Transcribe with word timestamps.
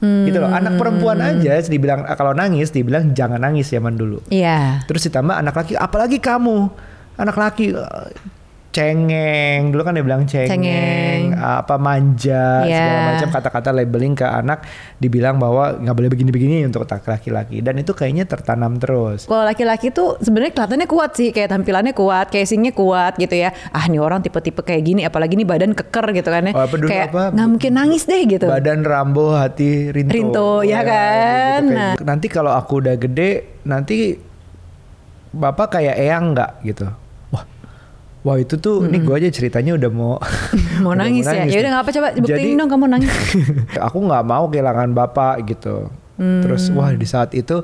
Gitu 0.00 0.36
loh. 0.36 0.52
Anak 0.52 0.76
perempuan 0.76 1.18
aja 1.24 1.56
dibilang 1.64 2.04
kalau 2.16 2.36
nangis 2.36 2.68
dibilang 2.68 3.16
jangan 3.16 3.40
nangis 3.40 3.72
zaman 3.72 3.96
dulu. 3.96 4.20
Iya. 4.28 4.84
Terus 4.84 5.08
ditambah 5.08 5.32
anak 5.32 5.54
laki, 5.56 5.72
apalagi 5.76 6.20
kamu, 6.20 6.68
anak 7.16 7.36
laki 7.36 7.72
cengeng, 8.76 9.72
dulu 9.72 9.80
kan 9.80 9.96
dia 9.96 10.04
bilang 10.04 10.28
cengeng, 10.28 10.52
Cengeng. 10.52 11.22
apa 11.32 11.80
manja, 11.80 12.60
Iya. 12.62 12.76
segala 12.76 13.00
macam 13.08 13.28
kata-kata 13.32 13.68
labeling 13.72 14.12
ke 14.12 14.28
anak, 14.28 14.68
dibilang 15.00 15.40
bahwa 15.40 15.80
nggak 15.80 15.96
boleh 15.96 16.10
begini-begini 16.12 16.68
untuk 16.68 16.84
laki-laki, 16.84 17.64
dan 17.64 17.80
itu 17.80 17.96
kayaknya 17.96 18.28
tertanam 18.28 18.76
terus. 18.76 19.24
Kalau 19.24 19.48
laki-laki 19.48 19.88
tuh 19.88 20.20
sebenarnya 20.20 20.52
kelihatannya 20.52 20.88
kuat 20.88 21.10
sih, 21.16 21.32
kayak 21.32 21.56
tampilannya 21.56 21.96
kuat, 21.96 22.28
casingnya 22.28 22.76
kuat 22.76 23.16
gitu 23.16 23.32
ya. 23.32 23.56
Ah 23.72 23.88
nih 23.88 23.96
orang 23.96 24.20
tipe-tipe 24.20 24.60
kayak 24.60 24.84
gini, 24.84 25.00
apalagi 25.08 25.40
nih 25.40 25.48
badan 25.48 25.72
keker 25.72 26.12
gitu 26.12 26.28
kan 26.28 26.44
ya. 26.44 26.52
Oh, 26.52 26.62
apa 26.68 26.74
dulu 26.76 26.88
kayak 26.92 27.08
apa? 27.16 27.24
nggak 27.32 27.48
mungkin 27.48 27.72
nangis 27.72 28.04
deh 28.04 28.22
gitu. 28.28 28.44
Badan 28.44 28.84
Rambo, 28.84 29.32
hati 29.32 29.88
Rinto. 29.88 30.12
Rinto, 30.12 30.50
ya 30.60 30.84
kan? 30.84 31.62
gitu. 31.64 31.72
Nah. 31.72 31.94
Nanti 32.04 32.26
kalau 32.28 32.52
aku 32.52 32.84
udah 32.84 32.94
gede, 33.00 33.62
nanti 33.64 34.18
bapak 35.32 35.80
kayak 35.80 35.96
eyang 35.96 36.36
nggak 36.36 36.50
gitu. 36.66 36.86
Wah, 38.26 38.36
itu 38.36 38.58
tuh, 38.58 38.82
ini 38.82 38.98
gue 38.98 39.14
aja 39.14 39.30
ceritanya 39.30 39.78
udah 39.78 39.86
mau 39.88 40.18
mau 40.82 40.90
udah 40.90 40.98
nangis, 40.98 41.22
ya. 41.22 41.46
Ya 41.46 41.46
udah 41.46 41.54
nih. 41.56 41.70
nggak 41.70 41.80
apa 41.80 41.90
coba 41.92 42.08
buktiin 42.12 42.26
Jadi- 42.42 42.58
dong 42.58 42.68
kamu 42.68 42.84
nangis. 42.90 43.14
aku 43.86 43.98
nggak 44.02 44.24
mau 44.24 44.44
kehilangan 44.46 44.90
bapak 44.92 45.34
gitu. 45.46 45.86
Terus 46.16 46.66
wah 46.70 46.90
di 46.90 47.04
saat 47.04 47.30
itu 47.32 47.62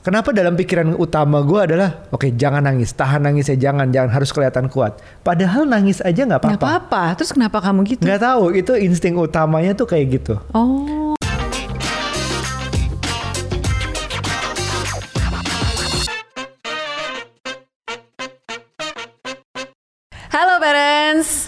kenapa 0.00 0.32
dalam 0.32 0.56
pikiran 0.56 0.96
utama 0.96 1.38
gue 1.40 1.60
adalah 1.62 2.08
oke 2.08 2.32
jangan 2.32 2.64
nangis, 2.64 2.90
tahan 2.90 3.20
nangis 3.20 3.46
ya 3.46 3.60
jangan, 3.60 3.86
jangan 3.88 4.10
harus 4.10 4.30
kelihatan 4.30 4.66
kuat. 4.66 4.98
Padahal 5.20 5.62
nangis 5.62 6.00
aja 6.00 6.26
nggak 6.26 6.40
Nggak 6.40 6.58
apa-apa. 6.58 6.90
apa-apa. 6.90 7.14
Terus 7.14 7.30
kenapa 7.30 7.60
kamu 7.60 7.80
gitu? 7.86 8.02
Nggak 8.02 8.20
tahu 8.20 8.44
itu 8.52 8.72
insting 8.74 9.14
utamanya 9.14 9.72
tuh 9.72 9.86
kayak 9.86 10.18
gitu. 10.18 10.34
Oh. 10.50 11.09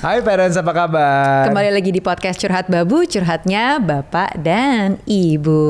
Hai 0.02 0.18
parents 0.18 0.58
apa 0.58 0.74
kabar? 0.74 1.46
Kembali 1.46 1.70
lagi 1.70 1.94
di 1.94 2.02
podcast 2.02 2.34
Curhat 2.34 2.66
Babu, 2.66 3.06
curhatnya 3.06 3.78
Bapak 3.78 4.34
dan 4.34 4.98
Ibu. 5.06 5.62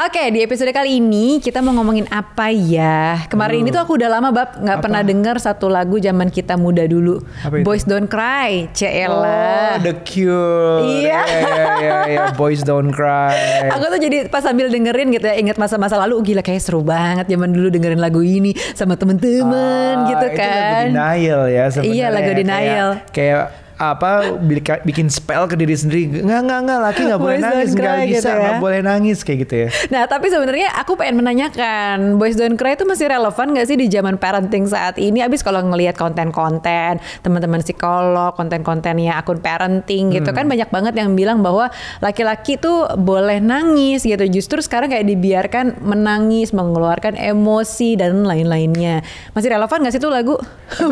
Oke, 0.00 0.22
di 0.32 0.40
episode 0.40 0.72
kali 0.72 1.04
ini 1.04 1.36
kita 1.36 1.60
mau 1.60 1.76
ngomongin 1.76 2.08
apa 2.08 2.48
ya? 2.48 3.28
Kemarin 3.28 3.60
ini 3.60 3.68
tuh 3.68 3.84
aku 3.84 4.00
udah 4.00 4.08
lama 4.08 4.32
Bab 4.32 4.64
nggak 4.64 4.78
pernah 4.80 5.04
denger 5.04 5.36
satu 5.36 5.68
lagu 5.68 6.00
zaman 6.00 6.32
kita 6.32 6.56
muda 6.56 6.88
dulu. 6.88 7.20
Boys 7.60 7.84
Don't 7.84 8.08
Cry, 8.08 8.64
Oh, 8.64 8.72
Ciela. 8.72 9.76
The 9.84 10.00
Cure. 10.00 10.80
Iya. 10.80 11.20
Ya, 11.20 11.40
ya, 11.44 11.64
ya, 11.76 11.98
ya. 12.08 12.24
Boys 12.32 12.64
Don't 12.64 12.88
Cry. 12.88 13.36
Aku 13.76 13.84
tuh 13.84 14.00
jadi 14.00 14.32
pas 14.32 14.40
sambil 14.40 14.72
dengerin 14.72 15.12
gitu 15.12 15.28
ya 15.28 15.36
ingat 15.36 15.60
masa-masa 15.60 16.00
lalu 16.00 16.16
oh, 16.16 16.24
gila 16.24 16.40
kayak 16.40 16.64
seru 16.64 16.80
banget 16.80 17.28
zaman 17.28 17.52
dulu 17.52 17.68
dengerin 17.68 18.00
lagu 18.00 18.24
ini 18.24 18.56
sama 18.72 18.96
temen-temen 18.96 20.08
Ah, 20.08 20.08
gitu 20.08 20.24
Itu 20.24 20.32
lagu 20.32 20.40
kan. 20.40 20.84
denial 20.88 21.42
ya 21.52 21.64
sebenarnya. 21.68 21.92
Iya, 21.92 22.06
lagu 22.08 22.30
denial. 22.32 22.88
Kayak, 22.96 23.08
kayak 23.12 23.52
apa 23.80 24.36
bikin 24.84 25.08
spell 25.08 25.48
ke 25.48 25.56
diri 25.56 25.72
sendiri. 25.72 26.20
Nggak 26.20 26.40
nggak 26.44 26.60
nggak 26.68 26.80
laki 26.84 27.00
nggak 27.08 27.20
boleh 27.20 27.38
nangis 27.40 27.68
nggak 27.72 27.96
bisa 28.04 28.12
gitu 28.12 28.28
ya. 28.28 28.36
nggak 28.36 28.60
boleh 28.60 28.80
nangis 28.84 29.18
kayak 29.24 29.38
gitu 29.48 29.54
ya. 29.64 29.68
Nah 29.88 30.02
tapi 30.04 30.28
sebenarnya 30.28 30.68
aku 30.76 31.00
pengen 31.00 31.24
menanyakan 31.24 32.20
Boys 32.20 32.36
Don't 32.36 32.60
Cry 32.60 32.76
itu 32.76 32.84
masih 32.84 33.08
relevan 33.08 33.56
gak 33.56 33.66
sih 33.72 33.80
di 33.80 33.88
zaman 33.88 34.20
parenting 34.20 34.68
saat 34.68 35.00
ini? 35.00 35.24
Abis 35.24 35.40
kalau 35.40 35.64
ngelihat 35.64 35.96
konten-konten 35.96 37.00
Teman-teman 37.24 37.64
psikolog, 37.64 38.36
konten-kontennya 38.36 39.16
akun 39.16 39.40
parenting 39.40 40.12
gitu 40.12 40.28
kan 40.36 40.44
Banyak 40.44 40.68
banget 40.68 40.94
yang 41.00 41.16
bilang 41.16 41.40
bahwa 41.40 41.72
laki-laki 42.04 42.60
tuh 42.60 42.92
boleh 43.00 43.40
nangis 43.40 44.04
gitu. 44.04 44.28
Justru 44.28 44.60
sekarang 44.60 44.92
kayak 44.92 45.08
dibiarkan 45.08 45.80
menangis, 45.80 46.52
mengeluarkan 46.52 47.16
emosi 47.16 47.96
dan 47.96 48.28
lain-lainnya. 48.28 49.00
Masih 49.32 49.56
relevan 49.56 49.88
gak 49.88 49.92
sih 49.96 50.02
tuh 50.02 50.12
lagu 50.12 50.36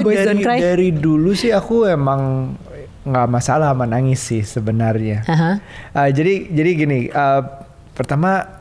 Boys 0.00 0.25
dari, 0.25 0.27
Don't 0.33 0.41
Cry? 0.41 0.59
dari 0.62 0.88
dulu 0.94 1.37
sih 1.37 1.53
aku 1.53 1.84
emang 1.84 2.54
nggak 3.08 3.28
masalah 3.28 3.72
sama 3.72 3.88
nangis 3.88 4.20
sih 4.20 4.44
sebenarnya. 4.44 5.24
Aha. 5.24 5.50
Uh, 5.96 6.08
jadi 6.12 6.48
jadi 6.52 6.70
gini, 6.76 7.00
uh, 7.08 7.42
pertama 7.96 8.57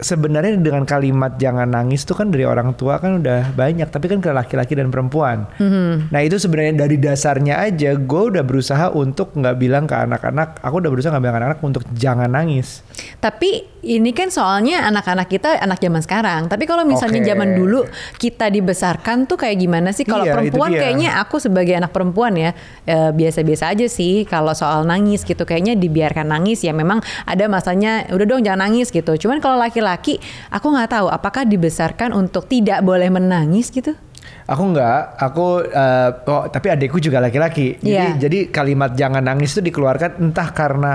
sebenarnya 0.00 0.56
dengan 0.58 0.82
kalimat 0.88 1.36
jangan 1.36 1.68
nangis 1.68 2.02
itu 2.02 2.16
kan 2.16 2.32
dari 2.32 2.48
orang 2.48 2.74
tua 2.74 2.96
kan 2.98 3.20
udah 3.20 3.52
banyak, 3.52 3.88
tapi 3.92 4.08
kan 4.08 4.18
ke 4.24 4.32
laki-laki 4.32 4.74
dan 4.74 4.88
perempuan. 4.88 5.46
Mhm. 5.60 6.10
Nah 6.10 6.20
itu 6.24 6.40
sebenarnya 6.40 6.88
dari 6.88 6.96
dasarnya 6.96 7.60
aja 7.60 7.94
gue 7.94 8.22
udah 8.34 8.42
berusaha 8.42 8.90
untuk 8.90 9.36
nggak 9.36 9.56
bilang 9.60 9.84
ke 9.84 9.94
anak-anak, 9.94 10.58
aku 10.64 10.80
udah 10.80 10.90
berusaha 10.90 11.10
nggak 11.12 11.22
bilang 11.22 11.36
ke 11.36 11.40
anak-anak 11.44 11.60
untuk 11.62 11.82
jangan 11.92 12.32
nangis. 12.32 12.80
Tapi 13.20 13.80
ini 13.80 14.12
kan 14.12 14.28
soalnya 14.28 14.84
anak-anak 14.88 15.28
kita 15.28 15.60
anak 15.60 15.80
zaman 15.80 16.00
sekarang. 16.04 16.42
Tapi 16.48 16.64
kalau 16.64 16.84
misalnya 16.84 17.20
Oke. 17.20 17.28
zaman 17.32 17.48
dulu 17.56 17.80
kita 18.16 18.48
dibesarkan 18.48 19.24
tuh 19.24 19.40
kayak 19.40 19.56
gimana 19.56 19.92
sih? 19.92 20.04
Kalau 20.04 20.24
Iya, 20.24 20.36
perempuan 20.36 20.70
kayaknya 20.72 21.16
aku 21.16 21.40
sebagai 21.40 21.76
anak 21.76 21.92
perempuan 21.92 22.36
ya 22.36 22.50
eh, 22.84 23.10
biasa-biasa 23.12 23.72
aja 23.72 23.86
sih. 23.88 24.28
Kalau 24.28 24.52
soal 24.52 24.84
nangis 24.84 25.24
gitu 25.24 25.48
kayaknya 25.48 25.76
dibiarkan 25.76 26.28
nangis 26.28 26.60
ya 26.60 26.76
memang 26.76 27.00
ada 27.24 27.44
masanya 27.48 28.04
udah 28.12 28.26
dong 28.28 28.44
jangan 28.44 28.68
nangis 28.68 28.92
gitu. 28.92 29.16
Cuman 29.16 29.40
kalau 29.40 29.56
laki-laki 29.56 29.89
aku 30.50 30.66
nggak 30.70 30.90
tahu 30.90 31.06
apakah 31.08 31.42
dibesarkan 31.42 32.12
untuk 32.12 32.46
tidak 32.46 32.84
boleh 32.84 33.10
menangis 33.10 33.72
gitu? 33.72 33.96
Aku 34.46 34.62
nggak, 34.70 35.16
aku 35.16 35.64
uh, 35.64 36.10
oh, 36.26 36.44
tapi 36.50 36.70
adikku 36.70 36.98
juga 36.98 37.18
laki-laki. 37.18 37.78
Jadi 37.78 37.88
Iya. 37.88 38.18
jadi 38.18 38.38
kalimat 38.50 38.94
jangan 38.94 39.22
nangis 39.22 39.54
itu 39.54 39.62
dikeluarkan 39.62 40.18
entah 40.20 40.50
karena 40.50 40.92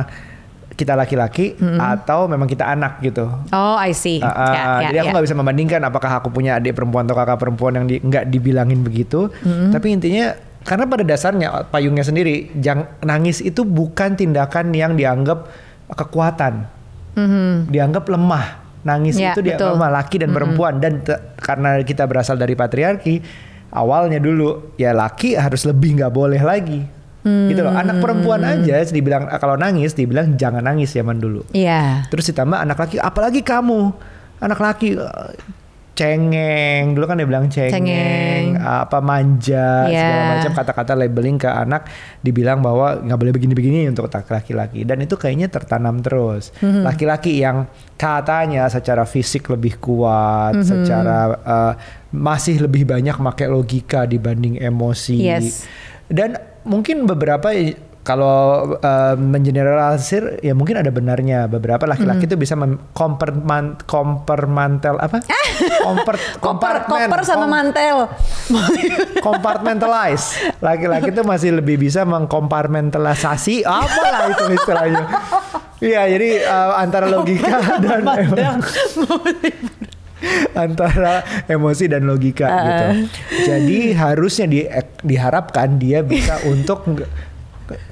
kita 0.75 0.91
laki-laki 0.91 1.55
atau 1.79 2.27
memang 2.27 2.51
kita 2.51 2.67
anak 2.67 2.99
gitu. 2.99 3.31
Oh, 3.55 3.75
I 3.79 3.95
see. 3.95 4.19
Uh, 4.19 4.27
uh, 4.27 4.51
Ya, 4.51 4.63
ya, 4.83 4.87
jadi 4.91 4.97
aku 4.99 5.07
ya. 5.07 5.13
nggak 5.15 5.25
bisa 5.31 5.35
membandingkan 5.39 5.81
apakah 5.87 6.11
aku 6.19 6.35
punya 6.35 6.59
adik 6.59 6.75
perempuan 6.75 7.07
atau 7.07 7.15
kakak 7.15 7.39
perempuan 7.39 7.73
yang 7.79 7.85
di, 7.87 8.03
nggak 8.03 8.27
dibilangin 8.27 8.83
begitu. 8.83 9.31
Tapi 9.71 9.87
intinya 9.95 10.35
karena 10.67 10.83
pada 10.83 11.07
dasarnya 11.07 11.71
payungnya 11.71 12.03
sendiri, 12.03 12.51
jang, 12.59 12.91
nangis 13.07 13.39
itu 13.39 13.63
bukan 13.63 14.19
tindakan 14.19 14.75
yang 14.75 14.99
dianggap 14.99 15.47
kekuatan, 15.95 16.67
Mhm. 17.15 17.71
dianggap 17.71 18.03
lemah. 18.11 18.64
Nangis 18.85 19.17
Ya, 19.17 19.33
itu 19.33 19.41
dianggap 19.41 19.65
betul. 19.65 19.75
lemah 19.81 19.91
laki 19.97 20.15
dan 20.21 20.29
perempuan 20.29 20.73
dan 20.77 21.01
te- 21.01 21.17
karena 21.41 21.81
kita 21.81 22.05
berasal 22.05 22.37
dari 22.37 22.53
patriarki, 22.53 23.17
awalnya 23.73 24.21
dulu 24.21 24.77
ya 24.77 24.93
laki 24.93 25.33
harus 25.33 25.65
lebih 25.65 25.97
nggak 25.97 26.13
boleh 26.13 26.37
lagi. 26.39 26.85
Gitu 27.25 27.57
loh. 27.57 27.73
Anak 27.73 28.05
perempuan 28.05 28.45
aja 28.45 28.85
dibilang 28.85 29.25
kalau 29.41 29.57
nangis 29.57 29.97
dibilang 29.97 30.37
jangan 30.37 30.61
nangis 30.61 30.93
zaman 30.93 31.17
dulu. 31.17 31.41
Iya. 31.49 32.05
Terus 32.13 32.29
ditambah 32.29 32.61
anak 32.61 32.77
laki, 32.77 33.01
apalagi 33.01 33.41
kamu, 33.41 33.89
anak 34.37 34.61
laki 34.61 34.93
cengeng, 35.95 36.91
dulu 36.91 37.07
kan 37.07 37.15
dia 37.15 37.23
bilang 37.23 37.47
cengeng, 37.47 37.71
Cengeng. 37.87 38.45
apa 38.59 38.99
manja, 38.99 39.87
Iya. 39.87 39.95
segala 39.95 40.23
macam 40.35 40.51
kata-kata 40.51 40.93
labeling 40.93 41.39
ke 41.39 41.47
anak, 41.47 41.87
dibilang 42.19 42.59
bahwa 42.59 42.99
nggak 42.99 43.15
boleh 43.15 43.33
begini-begini 43.33 43.87
untuk 43.87 44.11
laki-laki, 44.11 44.83
dan 44.83 44.99
itu 44.99 45.15
kayaknya 45.15 45.47
tertanam 45.47 46.03
terus. 46.03 46.51
Mhm. 46.59 46.83
Laki-laki 46.83 47.39
yang 47.39 47.65
katanya 47.95 48.67
secara 48.67 49.07
fisik 49.07 49.47
lebih 49.47 49.79
kuat, 49.79 50.59
Mhm. 50.59 50.67
secara 50.67 51.17
eh, 51.39 51.73
masih 52.11 52.67
lebih 52.67 52.83
banyak 52.83 53.15
pakai 53.15 53.47
logika 53.47 54.03
dibanding 54.03 54.59
emosi, 54.59 55.19
Yes. 55.23 55.63
dan 56.11 56.35
mungkin 56.67 57.07
beberapa 57.07 57.55
kalau 58.05 58.37
eh, 58.77 59.15
mengeneralisir 59.17 60.37
ya 60.39 60.53
mungkin 60.53 60.77
ada 60.77 60.87
benarnya. 60.87 61.49
Beberapa 61.49 61.83
laki-laki 61.83 62.29
itu 62.29 62.37
bisa 62.37 62.53
mem- 62.53 62.77
komperman 62.93 63.81
kompermantel 63.83 65.01
apa? 65.01 65.25
Komper 65.85 66.15
Koper, 66.37 66.85
kompartmen. 66.85 67.09
koper 67.09 67.21
sama 67.23 67.45
kom- 67.45 67.53
mantel. 67.53 67.97
compartmentalize 69.19 70.25
laki-laki 70.59 71.09
itu 71.09 71.21
masih 71.21 71.57
lebih 71.57 71.81
bisa 71.81 72.05
mengkompartmentalisasi. 72.05 73.65
Apalah 73.65 74.29
itu 74.29 74.43
istilahnya. 74.53 75.03
Iya 75.81 76.01
jadi 76.07 76.29
eh, 76.41 76.71
antara 76.77 77.09
logika 77.09 77.57
dan 77.79 78.05
antara 80.55 81.21
emosi 81.45 81.85
dan 81.85 82.05
logika 82.05 82.45
Ah. 82.45 82.57
gitu. 82.61 82.85
Jadi 83.45 83.79
harusnya 83.93 84.45
di, 84.47 84.59
diharapkan 85.01 85.75
dia 85.75 86.01
bisa 86.01 86.39
untuk 86.45 87.03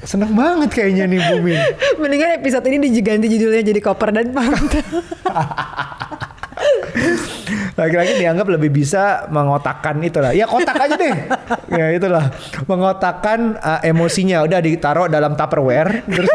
seneng 0.06 0.32
banget 0.38 0.70
kayaknya 0.70 1.10
nih 1.10 1.20
Bumin. 1.34 1.60
Mendingan 2.02 2.38
episode 2.38 2.66
ini 2.70 2.78
diganti 2.92 3.26
judulnya 3.26 3.64
jadi 3.66 3.80
koper 3.82 4.10
dan 4.14 4.30
mantel. 4.30 4.86
Laki-laki 7.74 8.14
dianggap 8.22 8.48
lebih 8.54 8.70
bisa 8.70 9.26
mengotakkan 9.34 9.98
itulah. 10.06 10.32
Ya 10.32 10.46
kotak 10.46 10.78
aja 10.78 10.96
deh. 10.96 11.16
ya 11.80 11.86
itulah. 11.90 12.30
Mengotakkan 12.70 13.58
uh, 13.58 13.82
emosinya 13.82 14.46
udah 14.46 14.60
ditaruh 14.62 15.08
dalam 15.10 15.34
Tupperware 15.34 16.06
terus 16.06 16.30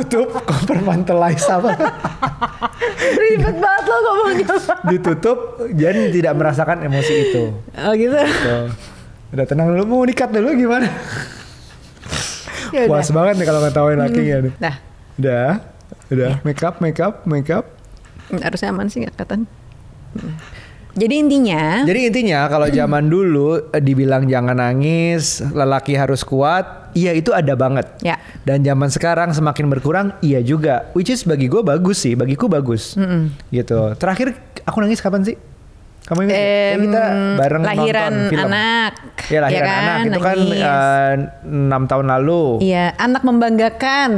tutup 0.00 0.42
compartmentalize 0.42 1.46
apa 1.46 1.70
Ribet 3.00 3.56
banget 3.58 3.84
lo 3.86 3.96
ngomongnya. 4.02 4.46
ditutup 4.90 5.38
jadi 5.70 6.10
tidak 6.10 6.34
merasakan 6.34 6.82
emosi 6.82 7.14
itu. 7.30 7.42
Oh 7.78 7.92
gitu. 7.94 8.18
Tuh. 8.18 8.66
Udah 9.30 9.46
tenang 9.46 9.70
dulu 9.70 9.82
mau 9.86 10.02
nikat 10.02 10.34
dulu 10.34 10.50
gimana? 10.58 10.90
Ya 12.70 12.86
udah. 12.86 12.90
Puas 12.90 13.08
banget 13.10 13.34
nih 13.42 13.46
kalau 13.46 13.60
ngetawain 13.66 13.98
lakinya 13.98 14.36
nih. 14.46 14.52
Nah, 14.58 14.74
Udah. 15.20 15.48
Udah, 16.10 16.32
make 16.42 16.62
up, 16.64 16.82
make 16.82 16.98
up, 16.98 17.22
make 17.26 17.50
up. 17.50 17.70
Harusnya 18.30 18.74
aman 18.74 18.86
sih 18.90 19.02
kelihatan. 19.06 19.46
Hmm. 20.14 20.34
Jadi 20.90 21.22
intinya, 21.22 21.86
Jadi 21.86 22.10
intinya 22.10 22.50
kalau 22.50 22.66
zaman 22.66 23.06
dulu 23.06 23.70
eh, 23.70 23.78
dibilang 23.78 24.26
jangan 24.26 24.58
nangis, 24.58 25.38
lelaki 25.54 25.94
harus 25.94 26.26
kuat, 26.26 26.90
iya 26.98 27.14
itu 27.14 27.30
ada 27.30 27.54
banget. 27.54 27.86
Ya. 28.02 28.18
Dan 28.42 28.66
zaman 28.66 28.90
sekarang 28.90 29.30
semakin 29.30 29.70
berkurang, 29.70 30.06
iya 30.18 30.42
juga. 30.42 30.90
Which 30.98 31.14
is 31.14 31.22
bagi 31.22 31.46
gue 31.46 31.62
bagus 31.62 32.02
sih, 32.02 32.18
bagiku 32.18 32.50
bagus. 32.50 32.98
Gitu. 33.54 33.80
Terakhir 34.02 34.34
aku 34.66 34.82
nangis 34.82 34.98
kapan 34.98 35.22
sih? 35.22 35.38
Kamu 36.02 36.18
ingat? 36.22 36.34
Em, 36.34 36.78
kita 36.82 37.04
bareng 37.36 37.62
lahiran 37.62 38.10
nonton 38.10 38.30
film. 38.30 38.48
anak, 38.48 38.92
Ya 39.26 39.38
lahiran 39.40 39.52
ya 39.52 39.62
kan? 39.62 39.80
anak 39.80 39.98
itu 40.02 40.20
kan 40.20 40.36
Nangis. 40.36 40.60
eh, 40.60 41.14
enam 41.46 41.82
tahun 41.86 42.06
lalu. 42.10 42.44
Iya, 42.60 42.84
anak 42.96 43.22
membanggakan. 43.22 44.10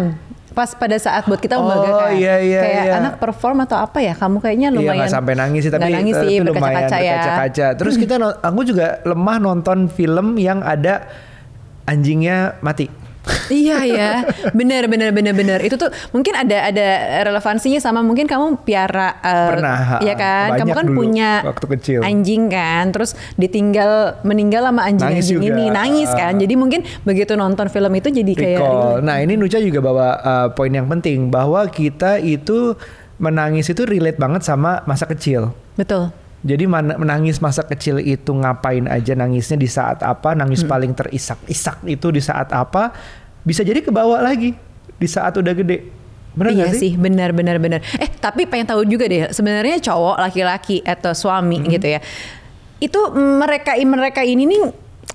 Pas 0.53 0.69
pada 0.71 0.97
saat 0.97 1.25
buat 1.25 1.37
kita 1.39 1.57
Oh, 1.57 1.65
membanggakan. 1.65 2.13
iya, 2.15 2.37
iya, 2.39 2.61
Kayak 2.61 2.85
iya. 2.85 2.93
anak 2.95 3.15
perform 3.19 3.59
atau 3.63 3.77
apa 3.79 3.99
ya? 3.99 4.13
Kamu 4.13 4.37
kayaknya 4.39 4.69
Iya 4.69 4.77
lumayan. 4.79 4.97
nggak 4.99 5.11
sampai 5.11 5.35
nangis 5.35 5.61
sih 5.63 5.73
tapi 5.73 5.89
nangis 5.91 6.15
sih, 6.15 6.29
itu 6.31 6.45
lumayan 6.45 6.61
berkaca-kaca 6.79 6.99
ya. 6.99 7.13
berkaca-kaca. 7.15 7.67
Terus 7.75 7.95
kita 7.97 8.15
aku 8.39 8.61
juga 8.63 8.87
lemah 9.03 9.37
nonton 9.39 9.79
film 9.89 10.37
yang 10.37 10.61
ada 10.61 11.09
anjingnya 11.83 12.61
mati. 12.61 12.87
Iya 13.51 13.79
ya, 13.87 14.11
bener 14.51 14.91
bener 14.91 15.15
bener 15.15 15.31
bener. 15.31 15.59
Itu 15.63 15.79
tuh 15.79 15.91
mungkin 16.11 16.35
ada 16.35 16.69
ada 16.69 16.89
relevansinya 17.23 17.79
sama 17.79 18.03
mungkin 18.03 18.27
kamu 18.27 18.67
piara. 18.67 19.19
eh, 19.23 19.49
Pernah, 19.55 19.79
Iya 20.03 20.15
kan? 20.19 20.49
Kamu 20.59 20.73
kan 20.75 20.87
dulu 20.91 20.97
punya 20.99 21.31
waktu 21.47 21.67
kecil. 21.79 21.99
anjing 22.03 22.51
kan, 22.51 22.91
terus 22.91 23.15
ditinggal 23.37 24.23
meninggal 24.23 24.67
sama 24.67 24.83
Nangis 24.83 24.91
anjing-anjing 25.29 25.39
juga. 25.39 25.55
ini 25.55 25.65
nangis 25.71 26.11
kan. 26.11 26.33
Jadi 26.35 26.55
mungkin 26.55 26.81
begitu 27.03 27.33
nonton 27.35 27.67
film 27.69 27.93
itu 27.95 28.09
jadi 28.11 28.33
kayak 28.35 28.59
Recall. 28.59 29.03
Nah 29.03 29.17
ini 29.23 29.35
Nucha 29.39 29.59
juga 29.59 29.79
bawa 29.79 30.09
uh, 30.19 30.49
poin 30.51 30.71
yang 30.71 30.91
penting 30.91 31.31
bahwa 31.31 31.63
kita 31.69 32.19
itu 32.19 32.75
menangis 33.19 33.71
itu 33.71 33.87
relate 33.87 34.19
banget 34.19 34.43
sama 34.43 34.83
masa 34.85 35.07
kecil. 35.07 35.55
betul. 35.73 36.11
Jadi 36.43 36.67
menangis 36.67 37.39
masa 37.39 37.63
kecil 37.63 38.03
itu 38.03 38.35
ngapain 38.35 38.91
aja 38.91 39.15
nangisnya 39.15 39.55
di 39.55 39.71
saat 39.71 40.03
apa, 40.03 40.35
nangis 40.35 40.67
paling 40.67 40.91
terisak-isak 40.91 41.87
itu 41.87 42.11
di 42.11 42.19
saat 42.19 42.51
apa, 42.51 42.91
bisa 43.47 43.63
jadi 43.63 43.79
kebawa 43.79 44.19
lagi 44.19 44.51
di 44.99 45.07
saat 45.07 45.39
udah 45.39 45.55
gede. 45.55 45.87
Benar 46.35 46.51
iya 46.51 46.67
nggak 46.67 46.75
sih, 46.75 46.93
benar 46.99 47.31
benar 47.31 47.63
benar. 47.63 47.79
Eh, 47.95 48.11
tapi 48.19 48.51
pengen 48.51 48.75
tahu 48.75 48.83
juga 48.83 49.07
deh, 49.07 49.31
sebenarnya 49.31 49.79
cowok, 49.79 50.17
laki-laki 50.19 50.83
atau 50.83 51.15
suami 51.15 51.63
gitu 51.71 51.87
ya. 51.87 52.03
Itu 52.83 53.15
mereka 53.15 53.79
mereka 53.79 54.27
ini 54.27 54.43
nih 54.43 54.63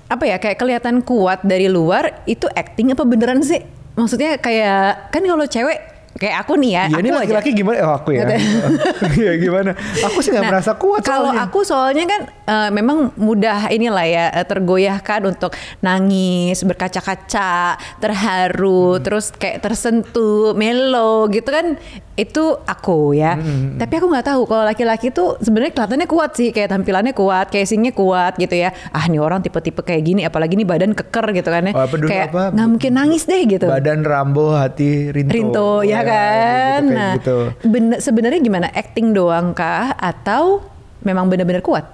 apa 0.08 0.24
ya 0.24 0.40
kayak 0.40 0.56
kelihatan 0.56 1.04
kuat 1.04 1.44
dari 1.44 1.68
luar 1.68 2.24
itu 2.24 2.48
acting 2.48 2.96
apa 2.96 3.04
beneran 3.04 3.44
sih? 3.44 3.60
Maksudnya 4.00 4.40
kayak 4.40 5.12
kan 5.12 5.20
kalau 5.20 5.44
cewek 5.44 5.97
kayak 6.14 6.36
aku 6.40 6.56
nih 6.56 6.70
ya, 6.72 6.84
Iya 6.88 6.96
ini 6.98 7.10
laki-laki 7.10 7.50
gimana? 7.52 7.76
Oh 7.84 7.94
aku 7.94 8.10
ya. 8.10 8.24
Iya 9.20 9.32
gimana? 9.36 9.70
Aku 10.02 10.18
sih 10.18 10.30
nggak 10.30 10.40
Nah, 10.40 10.50
merasa 10.50 10.72
kuat 10.74 11.02
Kalau 11.02 11.30
soalnya. 11.30 11.44
aku 11.44 11.58
soalnya 11.62 12.04
kan 12.04 12.20
eh, 12.26 12.70
memang 12.70 13.12
mudah 13.14 13.68
inilah 13.68 14.02
ya 14.02 14.24
eh, 14.32 14.42
tergoyahkan 14.42 15.20
untuk 15.26 15.52
nangis, 15.80 16.62
berkaca-kaca, 16.62 17.76
terharu, 17.98 18.96
Hmm. 18.96 19.02
terus 19.02 19.30
kayak 19.30 19.60
tersentuh, 19.60 20.52
melo 20.52 21.26
gitu 21.28 21.46
kan 21.46 21.76
itu 22.14 22.42
aku 22.60 23.14
ya. 23.14 23.38
Hmm, 23.38 23.78
Tapi 23.78 23.94
aku 23.94 24.10
nggak 24.10 24.26
tahu 24.26 24.42
kalau 24.44 24.66
laki-laki 24.66 25.08
tuh 25.08 25.38
sebenarnya 25.38 25.70
kelihatannya 25.70 26.08
kuat 26.08 26.30
sih, 26.34 26.50
kayak 26.50 26.66
tampilannya 26.68 27.14
kuat, 27.14 27.46
casingnya 27.48 27.94
kuat 27.94 28.34
gitu 28.36 28.54
ya. 28.54 28.74
Ah 28.90 29.06
nih 29.06 29.18
orang 29.18 29.38
tipe-tipe 29.38 29.78
kayak 29.80 30.02
gini, 30.02 30.20
apalagi 30.22 30.58
nih 30.58 30.66
badan 30.66 30.92
keker 30.92 31.30
gitu 31.32 31.46
kan 31.46 31.62
ya. 31.62 31.72
Oh, 31.72 31.86
apa 31.86 31.94
kayak 31.96 32.34
nggak 32.52 32.68
mungkin 32.68 32.92
nangis 32.92 33.22
deh 33.22 33.38
gitu. 33.46 33.70
Badan 33.70 34.02
Rambo, 34.02 34.50
hati 34.52 35.14
Rinto. 35.14 35.30
Rinto 35.30 35.68
ya 35.84 35.97
kayak 36.02 36.34
kan. 36.36 36.82
Gitu, 36.82 36.94
nah, 36.94 37.12
gitu. 37.18 37.38
bener- 37.64 38.00
sebenarnya 38.00 38.40
gimana? 38.40 38.66
Acting 38.70 39.10
doang 39.10 39.50
kah 39.52 39.94
atau 39.94 40.62
memang 41.00 41.26
benar-benar 41.26 41.62
kuat? 41.62 41.86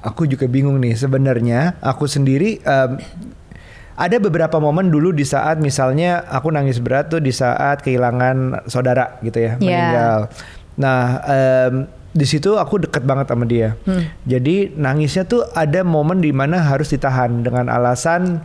Aku 0.00 0.24
juga 0.24 0.48
bingung 0.48 0.80
nih 0.80 0.96
sebenarnya. 0.96 1.76
Aku 1.78 2.08
sendiri 2.08 2.56
em, 2.58 2.96
ada 3.92 4.16
beberapa 4.16 4.56
momen 4.56 4.88
dulu 4.88 5.12
di 5.12 5.28
saat 5.28 5.60
misalnya 5.60 6.24
aku 6.24 6.48
nangis 6.48 6.80
berat 6.80 7.12
tuh 7.12 7.20
di 7.20 7.28
saat 7.28 7.84
kehilangan 7.84 8.64
saudara 8.64 9.20
gitu 9.20 9.36
ya 9.36 9.52
Iya. 9.52 9.60
meninggal. 9.60 10.20
Nah 10.80 11.00
em, 11.28 11.74
di 12.10 12.24
situ 12.24 12.56
aku 12.56 12.80
deket 12.80 13.04
banget 13.04 13.28
sama 13.28 13.44
dia. 13.44 13.76
Jadi 14.24 14.72
nangisnya 14.72 15.22
tuh 15.22 15.44
ada 15.52 15.84
momen 15.84 16.18
di 16.18 16.32
mana 16.32 16.58
harus 16.58 16.88
ditahan 16.88 17.44
dengan 17.44 17.68
alasan 17.68 18.40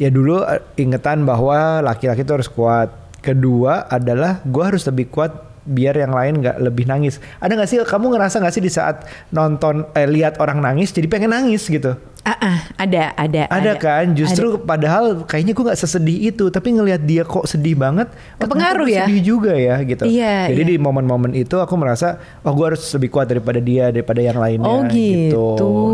ya 0.00 0.08
dulu 0.08 0.40
eh, 0.48 0.64
ingetan 0.80 1.28
bahwa 1.28 1.84
laki-laki 1.84 2.24
tuh 2.24 2.40
harus 2.40 2.48
kuat. 2.48 2.88
Kedua 3.20 3.84
adalah 3.92 4.40
gue 4.48 4.64
harus 4.64 4.88
lebih 4.88 5.12
kuat 5.12 5.50
biar 5.68 5.92
yang 5.92 6.16
lain 6.16 6.40
nggak 6.40 6.56
lebih 6.56 6.88
nangis. 6.88 7.20
Ada 7.36 7.52
nggak 7.52 7.68
sih 7.68 7.78
kamu 7.84 8.16
ngerasa 8.16 8.40
nggak 8.40 8.54
sih 8.56 8.64
di 8.64 8.72
saat 8.72 9.04
nonton 9.28 9.84
eh, 9.92 10.08
lihat 10.08 10.40
orang 10.40 10.64
nangis 10.64 10.88
jadi 10.96 11.04
pengen 11.04 11.36
nangis 11.36 11.68
gitu? 11.68 12.00
Ah, 12.20 12.36
ah, 12.36 12.60
ada, 12.76 13.16
ada, 13.16 13.48
Ada, 13.48 13.72
kan? 13.80 14.12
Justru 14.12 14.60
padahal 14.60 15.24
kayaknya 15.24 15.56
gue 15.56 15.64
nggak 15.64 15.80
sesedih 15.80 16.28
itu, 16.28 16.52
tapi 16.52 16.76
ngelihat 16.76 17.00
dia 17.00 17.24
kok 17.24 17.48
sedih 17.48 17.72
banget, 17.80 18.12
oh, 18.36 18.44
gue 18.44 18.92
ya? 18.92 19.08
Sedih 19.08 19.20
juga 19.24 19.56
ya 19.56 19.80
gitu. 19.80 20.04
Iya, 20.04 20.52
Jadi 20.52 20.62
iya. 20.68 20.70
di 20.70 20.76
momen-momen 20.76 21.32
itu 21.32 21.56
aku 21.56 21.80
merasa, 21.80 22.20
oh 22.44 22.52
gue 22.52 22.76
harus 22.76 22.84
lebih 22.92 23.08
kuat 23.08 23.32
daripada 23.32 23.56
dia, 23.56 23.88
daripada 23.88 24.20
yang 24.20 24.36
lainnya. 24.36 24.68
Oh, 24.68 24.84
gitu. 24.92 25.56
Mungkin 25.64 25.89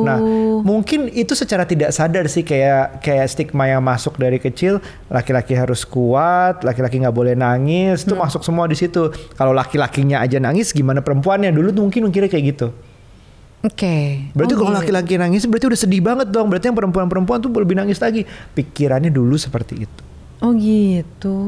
itu 1.17 1.33
secara 1.33 1.65
tidak 1.65 1.97
sadar 1.97 2.29
sih 2.29 2.45
kayak 2.45 3.01
kayak 3.01 3.25
stigma 3.27 3.65
yang 3.65 3.81
masuk 3.81 4.21
dari 4.21 4.37
kecil, 4.37 4.85
laki-laki 5.09 5.57
harus 5.57 5.89
kuat, 5.89 6.61
laki-laki 6.61 7.01
nggak 7.01 7.17
boleh 7.17 7.33
nangis, 7.33 8.05
itu 8.05 8.13
Hmm. 8.13 8.29
masuk 8.29 8.45
semua 8.45 8.69
di 8.69 8.77
situ. 8.77 9.09
Kalau 9.33 9.57
laki-lakinya 9.57 10.21
aja 10.21 10.37
nangis, 10.37 10.77
gimana 10.77 11.01
perempuannya? 11.01 11.49
Dulu 11.51 11.73
tuh 11.73 11.83
mungkin 11.89 12.13
mikirnya 12.13 12.29
kayak 12.29 12.45
gitu. 12.53 12.69
Oke. 13.65 14.31
Berarti 14.31 14.55
Oh, 14.55 14.59
kalau 14.63 14.71
gitu. 14.77 14.81
laki-laki 14.85 15.15
nangis 15.19 15.43
berarti 15.49 15.67
udah 15.67 15.81
sedih 15.81 15.99
banget 15.99 16.29
dong. 16.31 16.47
Berarti 16.47 16.71
yang 16.71 16.79
perempuan-perempuan 16.79 17.43
tuh 17.43 17.51
lebih 17.51 17.75
nangis 17.75 17.99
lagi. 17.99 18.23
Pikirannya 18.55 19.11
dulu 19.11 19.35
seperti 19.35 19.89
itu. 19.89 20.03
Oh 20.37 20.53
gitu. 20.53 21.39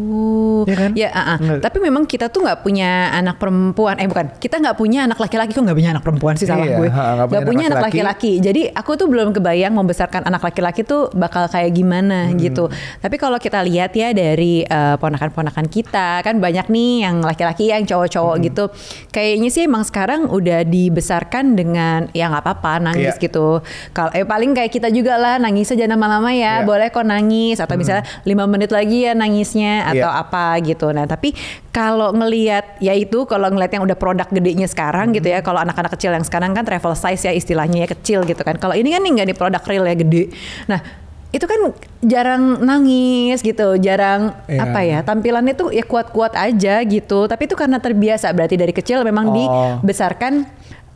Iya 0.65 0.75
kan? 0.75 0.91
Ya, 0.97 1.09
ah. 1.13 1.37
Nggak. 1.37 1.61
tapi 1.61 1.79
memang 1.79 2.09
kita 2.09 2.33
tuh 2.33 2.41
nggak 2.41 2.65
punya 2.65 3.13
anak 3.13 3.37
perempuan. 3.37 4.01
Eh 4.01 4.09
bukan, 4.09 4.33
kita 4.41 4.57
nggak 4.57 4.77
punya 4.77 5.05
anak 5.05 5.21
laki-laki. 5.21 5.53
Kok 5.53 5.61
nggak 5.61 5.77
punya 5.77 5.91
anak 5.93 6.05
perempuan 6.09 6.35
sih 6.35 6.49
salah 6.49 6.65
Iya, 6.65 6.81
gue? 6.81 6.89
nggak 6.89 7.29
punya 7.29 7.45
punya 7.45 7.65
anak 7.69 7.85
laki-laki. 7.85 8.33
Jadi 8.41 8.73
aku 8.73 8.97
tuh 8.97 9.07
belum 9.07 9.37
kebayang 9.37 9.77
membesarkan 9.77 10.25
anak 10.25 10.41
laki-laki 10.41 10.83
tuh 10.83 11.13
bakal 11.13 11.45
kayak 11.47 11.69
gimana 11.71 12.33
Hmm. 12.33 12.41
gitu. 12.41 12.73
Tapi 12.99 13.17
kalau 13.17 13.37
kita 13.37 13.61
lihat 13.61 13.93
ya 13.93 14.11
dari 14.11 14.65
eh, 14.65 14.97
ponakan-ponakan 14.97 15.69
kita 15.69 16.25
kan 16.25 16.41
banyak 16.41 16.67
nih 16.69 17.05
yang 17.05 17.21
laki-laki 17.21 17.69
yang 17.69 17.85
cowok-cowok 17.85 18.37
Hmm. 18.37 18.45
gitu. 18.45 18.65
Kayaknya 19.11 19.49
sih 19.53 19.63
emang 19.65 19.85
sekarang 19.85 20.27
udah 20.27 20.65
dibesarkan 20.65 21.53
dengan 21.53 22.09
ya 22.11 22.29
nggak 22.29 22.41
apa-apa 22.41 22.81
nangis 22.83 23.15
Iya. 23.15 23.23
gitu. 23.23 23.61
Kalau 23.93 24.11
eh 24.11 24.25
paling 24.25 24.57
kayak 24.57 24.73
kita 24.73 24.89
juga 24.89 25.15
lah 25.15 25.37
nangis 25.37 25.69
aja 25.69 25.85
lama-lama 25.85 26.33
ya. 26.33 26.61
Iya. 26.61 26.65
Boleh 26.65 26.89
kok 26.89 27.05
nangis 27.05 27.61
atau 27.61 27.77
misalnya 27.77 28.03
lima 28.25 28.49
menit 28.49 28.73
lagi 28.79 29.03
ya 29.03 29.13
nangisnya 29.13 29.91
atau 29.91 30.07
Iya. 30.07 30.23
apa 30.23 30.45
gitu. 30.63 30.87
Nah 30.89 31.05
tapi 31.05 31.35
kalau 31.69 32.15
ngelihat 32.15 32.79
ya 32.79 32.95
itu 32.95 33.27
kalau 33.27 33.51
ngelihat 33.51 33.75
yang 33.75 33.83
udah 33.83 33.95
produk 33.95 34.31
gedenya 34.31 34.65
sekarang 34.65 35.11
gitu 35.11 35.27
ya. 35.27 35.43
Kalau 35.43 35.59
anak-anak 35.59 35.91
kecil 35.93 36.15
yang 36.15 36.23
sekarang 36.23 36.55
kan 36.55 36.63
travel 36.63 36.95
size 36.95 37.27
ya 37.27 37.33
istilahnya 37.33 37.83
ya 37.83 37.89
kecil 37.91 38.23
gitu 38.23 38.39
kan. 38.41 38.55
Kalau 38.55 38.73
ini 38.73 38.91
kan 38.91 39.03
nih 39.03 39.13
nggak 39.19 39.29
di 39.29 39.37
produk 39.37 39.63
real 39.67 39.85
ya 39.85 39.97
gede. 39.97 40.31
Nah 40.67 40.81
itu 41.29 41.45
kan 41.45 41.61
jarang 42.01 42.65
nangis 42.65 43.43
gitu, 43.43 43.77
jarang 43.77 44.33
Iya. 44.49 44.65
apa 44.65 44.81
ya 44.81 44.99
tampilannya 45.03 45.53
tuh 45.53 45.69
ya 45.69 45.85
kuat-kuat 45.85 46.33
aja 46.33 46.81
gitu. 46.87 47.27
Tapi 47.27 47.45
itu 47.45 47.53
karena 47.53 47.77
terbiasa 47.77 48.33
berarti 48.33 48.57
dari 48.57 48.73
kecil 48.73 49.03
memang 49.03 49.27
Oh. 49.29 49.35
dibesarkan 49.83 50.47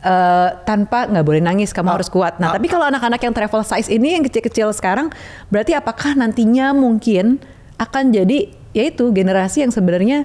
eh, 0.03 0.49
tanpa 0.67 1.07
nggak 1.07 1.23
boleh 1.23 1.39
nangis, 1.39 1.71
kamu 1.71 1.87
Ah, 1.87 1.95
harus 1.95 2.11
kuat. 2.11 2.43
Nah 2.43 2.51
ah. 2.51 2.59
tapi 2.59 2.67
kalau 2.67 2.91
anak-anak 2.91 3.23
yang 3.23 3.31
travel 3.31 3.63
size 3.63 3.87
ini 3.87 4.19
yang 4.19 4.27
kecil-kecil 4.27 4.75
sekarang, 4.75 5.15
berarti 5.47 5.79
apakah 5.79 6.19
nantinya 6.19 6.75
mungkin 6.75 7.39
akan 7.83 8.15
jadi 8.15 8.39
yaitu 8.73 9.11
generasi 9.11 9.67
yang 9.67 9.75
sebenarnya 9.75 10.25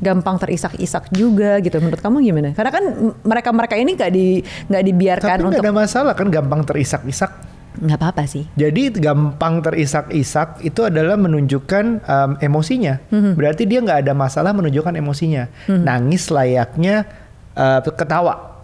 gampang 0.00 0.36
terisak-isak 0.36 1.08
juga 1.12 1.60
gitu. 1.64 1.76
Menurut 1.80 2.00
kamu 2.00 2.20
gimana? 2.24 2.50
Karena 2.52 2.70
kan 2.72 2.84
mereka-mereka 3.24 3.74
ini 3.80 3.96
nggak 3.96 4.12
di 4.12 4.26
nggak 4.68 4.84
dibiarkan 4.92 5.36
Tapi 5.40 5.48
untuk 5.48 5.64
ada 5.64 5.72
masalah 5.72 6.12
kan 6.16 6.28
gampang 6.28 6.64
terisak-isak. 6.64 7.32
nggak 7.76 8.00
apa-apa 8.00 8.24
sih. 8.24 8.48
Jadi 8.56 8.88
gampang 8.96 9.60
terisak-isak 9.60 10.64
itu 10.64 10.80
adalah 10.80 11.12
menunjukkan 11.20 11.84
um, 12.08 12.30
emosinya. 12.40 13.04
Mhm. 13.12 13.36
Berarti 13.36 13.68
dia 13.68 13.84
nggak 13.84 14.00
ada 14.08 14.16
masalah 14.16 14.56
menunjukkan 14.56 14.96
emosinya. 14.96 15.44
Nangis 15.68 16.32
layaknya 16.32 17.04
uh, 17.52 17.84
ketawa. 17.84 18.55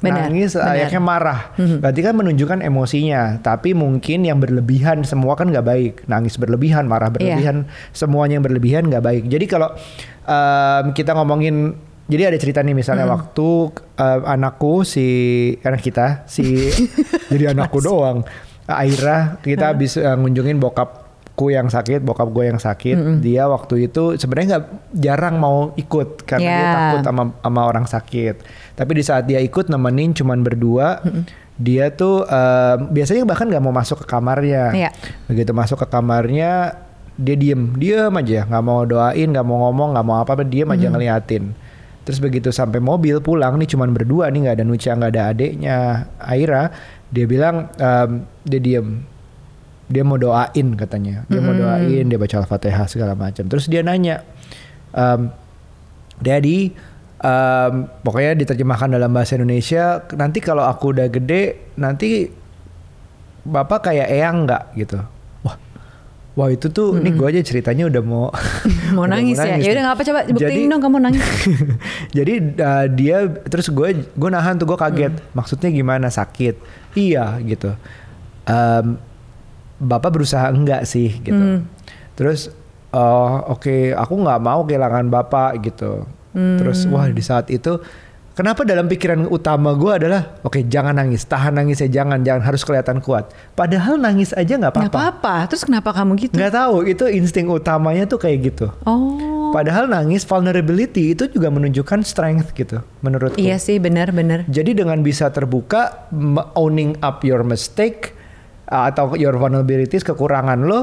Benar, 0.00 0.32
Nangis 0.32 0.56
benar. 0.56 0.72
Layaknya 0.72 1.00
marah. 1.00 1.40
Berarti 1.56 2.00
kan 2.00 2.14
menunjukkan 2.16 2.58
emosinya. 2.60 3.36
Tapi 3.38 3.72
mungkin 3.72 4.24
yang 4.24 4.40
berlebihan 4.40 5.04
semua 5.04 5.36
kan 5.36 5.52
nggak 5.52 5.62
baik. 5.62 5.94
Nangis 6.08 6.40
berlebihan, 6.40 6.88
marah 6.88 7.08
Iya. 7.08 7.36
berlebihan, 7.36 7.56
semuanya 7.92 8.40
yang 8.40 8.44
berlebihan 8.44 8.88
nggak 8.88 9.04
baik. 9.04 9.22
Jadi 9.28 9.44
kalau 9.44 9.68
um, 10.24 10.84
kita 10.92 11.12
ngomongin 11.12 11.76
jadi 12.08 12.26
ada 12.26 12.38
cerita 12.40 12.58
nih 12.60 12.74
misalnya 12.74 13.06
Mhm. 13.06 13.12
waktu 13.12 13.48
um, 13.76 14.20
anakku 14.26 14.82
si 14.82 15.06
anak 15.62 15.78
kita 15.78 16.26
si 16.26 16.42
jadi 17.30 17.54
anakku 17.54 17.78
doang 17.78 18.26
Aira 18.66 19.38
kita 19.38 19.70
habis 19.70 19.94
uh, 19.94 20.14
ngunjungin 20.14 20.58
bokapku 20.58 20.99
aku 21.40 21.56
yang 21.56 21.72
sakit, 21.72 22.04
bokap 22.04 22.28
gue 22.36 22.52
yang 22.52 22.60
sakit. 22.60 23.24
Dia 23.24 23.48
waktu 23.48 23.88
itu 23.88 24.20
sebenarnya 24.20 24.60
nggak 24.60 24.66
jarang 25.00 25.40
mau 25.40 25.72
ikut 25.72 26.28
karena 26.28 26.44
dia 26.44 26.58
Yeah. 26.60 26.76
takut 26.76 27.00
sama 27.08 27.22
sama 27.40 27.60
orang 27.64 27.86
sakit. 27.88 28.34
Tapi 28.76 28.90
di 28.92 29.00
saat 29.00 29.24
dia 29.24 29.40
ikut 29.40 29.72
nemenin 29.72 30.12
cuman 30.12 30.44
berdua, 30.44 31.00
dia 31.56 31.88
tuh 31.88 32.28
em, 32.28 32.92
biasanya 32.92 33.24
bahkan 33.24 33.48
nggak 33.48 33.64
mau 33.64 33.72
masuk 33.72 34.04
ke 34.04 34.06
kamarnya. 34.12 34.76
Iya. 34.76 34.90
Begitu 35.32 35.56
masuk 35.56 35.80
ke 35.80 35.86
kamarnya 35.88 36.76
dia 37.16 37.36
diem, 37.40 37.72
diem 37.80 38.12
aja, 38.12 38.44
nggak 38.44 38.64
mau 38.64 38.84
doain, 38.84 39.28
nggak 39.32 39.46
mau 39.48 39.68
ngomong, 39.68 39.96
nggak 39.96 40.04
mau 40.04 40.16
apa-apa, 40.20 40.44
diem 40.44 40.68
aja 40.68 40.92
ngeliatin. 40.92 41.56
Terus 42.04 42.20
begitu 42.20 42.52
sampai 42.52 42.84
mobil 42.84 43.16
pulang 43.24 43.56
nih 43.56 43.76
cuman 43.76 43.96
berdua 43.96 44.28
nih 44.28 44.44
nggak 44.44 44.56
ada 44.60 44.64
Nucha, 44.68 44.92
nggak 44.92 45.12
ada 45.16 45.22
adeknya 45.32 45.76
Aira, 46.20 46.68
dia 47.08 47.24
bilang 47.24 47.72
em, 47.80 48.28
dia 48.44 48.60
diem, 48.60 49.04
dia 49.90 50.06
mau 50.06 50.14
doain 50.14 50.68
katanya, 50.78 51.26
dia 51.26 51.42
mau 51.42 51.50
doain, 51.50 52.06
dia 52.06 52.14
baca 52.14 52.38
al-fatihah 52.38 52.86
segala 52.86 53.18
macam. 53.18 53.42
Terus 53.42 53.66
dia 53.66 53.82
nanya, 53.82 54.22
em, 54.94 55.34
Daddy, 56.16 56.70
em, 57.18 57.72
pokoknya 58.00 58.38
diterjemahkan 58.38 58.94
dalam 58.94 59.10
bahasa 59.10 59.34
Indonesia, 59.34 60.06
nanti 60.14 60.38
kalau 60.38 60.62
aku 60.62 60.94
udah 60.94 61.10
gede, 61.10 61.74
nanti 61.74 62.30
bapak 63.42 63.90
kayak 63.90 64.08
eyang 64.08 64.46
nggak 64.46 64.62
gitu. 64.78 65.02
Wah, 65.42 65.58
wah 66.38 66.48
itu 66.54 66.70
tuh, 66.70 66.94
nih 66.94 67.10
gue 67.10 67.26
aja 67.26 67.40
ceritanya 67.42 67.90
udah 67.90 68.02
mau 68.06 68.30
Mau 68.94 69.10
udah 69.10 69.18
nangis, 69.18 69.42
ya? 69.42 69.58
Ya 69.58 69.74
udah 69.74 69.82
nggak 69.90 69.96
apa 69.98 70.04
coba 70.06 70.20
buktiin 70.30 70.54
Jadi- 70.54 70.70
dong 70.70 70.82
kamu 70.86 70.96
nangis. 71.02 71.24
Jadi 72.16 72.32
uh, 72.62 72.86
dia 72.94 73.26
terus 73.26 73.74
gue 73.74 74.06
gue 74.06 74.30
nahan 74.30 74.54
tuh 74.54 74.70
gue 74.70 74.78
kaget. 74.78 75.18
Hmm. 75.18 75.34
Maksudnya 75.34 75.68
gimana 75.74 76.06
sakit? 76.14 76.54
Iya 76.94 77.42
gitu. 77.42 77.74
Em, 78.46 79.09
Bapak 79.80 80.12
berusaha 80.12 80.46
enggak 80.46 80.84
sih 80.84 81.18
gitu. 81.18 81.34
Hmm. 81.56 81.64
Terus 82.14 82.52
oh 82.92 83.56
oke 83.56 83.90
aku 83.90 84.14
nggak 84.14 84.38
mau 84.38 84.60
kehilangan 84.62 85.08
bapak 85.08 85.64
gitu. 85.64 86.04
Terus 86.30 86.84
Hmm. 86.84 86.92
wah 86.92 87.08
di 87.08 87.18
saat 87.20 87.48
itu 87.48 87.80
kenapa 88.30 88.62
dalam 88.62 88.86
pikiran 88.86 89.26
utama 89.26 89.74
gue 89.74 89.90
adalah 89.90 90.38
oke 90.40 90.62
jangan 90.64 90.94
nangis 90.94 91.24
tahan 91.24 91.52
nangisnya 91.52 91.88
jangan 91.88 92.20
jangan 92.20 92.42
harus 92.44 92.62
kelihatan 92.62 93.00
kuat. 93.00 93.32
Padahal 93.52 93.96
nangis 93.96 94.30
aja 94.30 94.54
nggak 94.54 94.70
Nggak 94.70 94.86
apa-apa. 94.86 95.18
apa-apa. 95.18 95.48
Terus 95.50 95.64
kenapa 95.64 95.90
kamu 95.90 96.12
gitu? 96.20 96.34
Nggak 96.36 96.54
tahu 96.54 96.76
itu 96.84 97.04
insting 97.08 97.48
utamanya 97.48 98.04
tuh 98.04 98.16
kayak 98.16 98.52
gitu. 98.52 98.68
Oh. 98.84 99.50
Padahal 99.50 99.90
nangis 99.90 100.22
vulnerability 100.22 101.10
itu 101.10 101.26
juga 101.26 101.50
menunjukkan 101.50 102.06
strength 102.06 102.54
gitu 102.54 102.86
menurutku. 103.02 103.34
Iya 103.34 103.58
sih, 103.58 103.82
benar-benar. 103.82 104.46
Jadi 104.46 104.78
dengan 104.78 105.02
bisa 105.02 105.26
terbuka 105.34 106.06
owning 106.54 106.94
up 107.02 107.26
your 107.26 107.42
mistake 107.42 108.14
uh, 108.14 108.19
atau 108.70 109.18
your 109.18 109.34
vulnerabilities 109.34 110.06
kekurangan 110.06 110.62
lo 110.62 110.80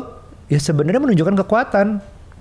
ya 0.51 0.59
sebenarnya 0.59 0.99
menunjukkan 0.99 1.35
kekuatan. 1.47 1.87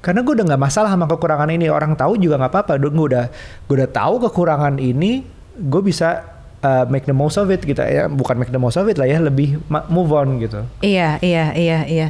Karena 0.03 0.21
gue 0.23 0.35
udah 0.39 0.47
nggak 0.55 0.63
masalah 0.63 0.91
sama 0.93 1.07
kekurangan 1.11 1.51
ini 1.51 1.67
orang 1.71 1.95
tahu 1.95 2.19
juga 2.19 2.39
nggak 2.39 2.53
apa-apa. 2.53 2.73
Gue 2.79 2.91
udah 2.91 3.27
gue 3.67 3.75
udah 3.79 3.91
tahu 3.91 4.23
kekurangan 4.29 4.79
ini 4.83 5.25
gue 5.57 5.83
bisa 5.83 6.37
uh, 6.63 6.85
make 6.91 7.09
the 7.09 7.17
most 7.17 7.41
of 7.41 7.49
it 7.49 7.65
gitu 7.65 7.81
ya 7.81 8.11
bukan 8.11 8.37
make 8.37 8.53
the 8.53 8.61
most 8.61 8.77
of 8.77 8.85
it 8.87 9.01
lah 9.01 9.09
ya 9.09 9.19
lebih 9.23 9.59
move 9.89 10.11
on 10.13 10.39
gitu. 10.43 10.67
Iya, 10.85 11.19
iya, 11.23 11.55
iya, 11.57 11.79
iya. 11.87 12.09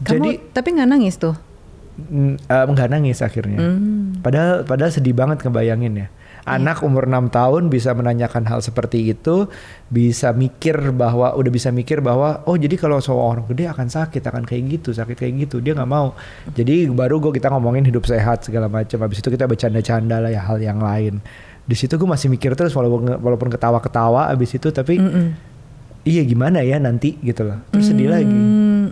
Kamu 0.00 0.16
Jadi- 0.32 0.38
tapi 0.56 0.68
nggak 0.76 0.88
nangis 0.88 1.20
tuh. 1.20 1.36
Mm, 2.00 2.40
eh, 2.40 2.64
nggak 2.72 2.88
nangis 2.88 3.20
akhirnya. 3.20 3.60
Hmm. 3.60 4.16
Padahal 4.24 4.64
padahal 4.64 4.88
sedih 4.88 5.12
banget 5.12 5.44
ngebayangin 5.44 6.06
ya. 6.06 6.08
Anak 6.56 6.82
umur 6.82 7.06
6 7.06 7.30
tahun 7.30 7.62
bisa 7.70 7.94
menanyakan 7.94 8.42
hal 8.50 8.58
seperti 8.58 9.14
itu, 9.14 9.46
bisa 9.86 10.34
mikir 10.34 10.78
bahwa 10.90 11.34
udah 11.38 11.52
bisa 11.52 11.70
mikir 11.70 12.02
bahwa 12.02 12.42
oh 12.50 12.58
jadi 12.58 12.74
kalau 12.74 12.98
seorang 12.98 13.46
gede 13.46 13.70
akan 13.70 13.86
sakit, 13.86 14.22
akan 14.26 14.42
kayak 14.42 14.80
gitu, 14.80 14.90
sakit 14.90 15.14
kayak 15.14 15.46
gitu. 15.46 15.62
Dia 15.62 15.78
nggak 15.78 15.90
mau. 15.90 16.18
Jadi 16.50 16.90
baru 16.90 17.22
gue 17.22 17.38
kita 17.38 17.48
ngomongin 17.54 17.86
hidup 17.86 18.04
sehat 18.04 18.42
segala 18.42 18.66
macam. 18.66 18.98
Habis 19.00 19.22
itu 19.22 19.28
kita 19.30 19.46
bercanda-canda 19.46 20.18
lah 20.18 20.30
ya 20.34 20.42
hal 20.42 20.58
yang 20.58 20.82
lain. 20.82 21.22
Di 21.64 21.76
situ 21.78 21.94
gue 21.94 22.08
masih 22.08 22.26
mikir 22.26 22.58
terus 22.58 22.74
walaupun 22.74 23.20
walaupun 23.22 23.48
ketawa-ketawa 23.52 24.26
abis 24.34 24.58
itu 24.58 24.74
tapi 24.74 24.98
Mm-mm. 24.98 25.26
iya 26.02 26.26
gimana 26.26 26.66
ya 26.66 26.82
nanti 26.82 27.14
gitu 27.22 27.46
loh. 27.46 27.62
Terus 27.70 27.86
sedih 27.94 28.10
lagi. 28.10 28.26
Hmm. 28.26 28.90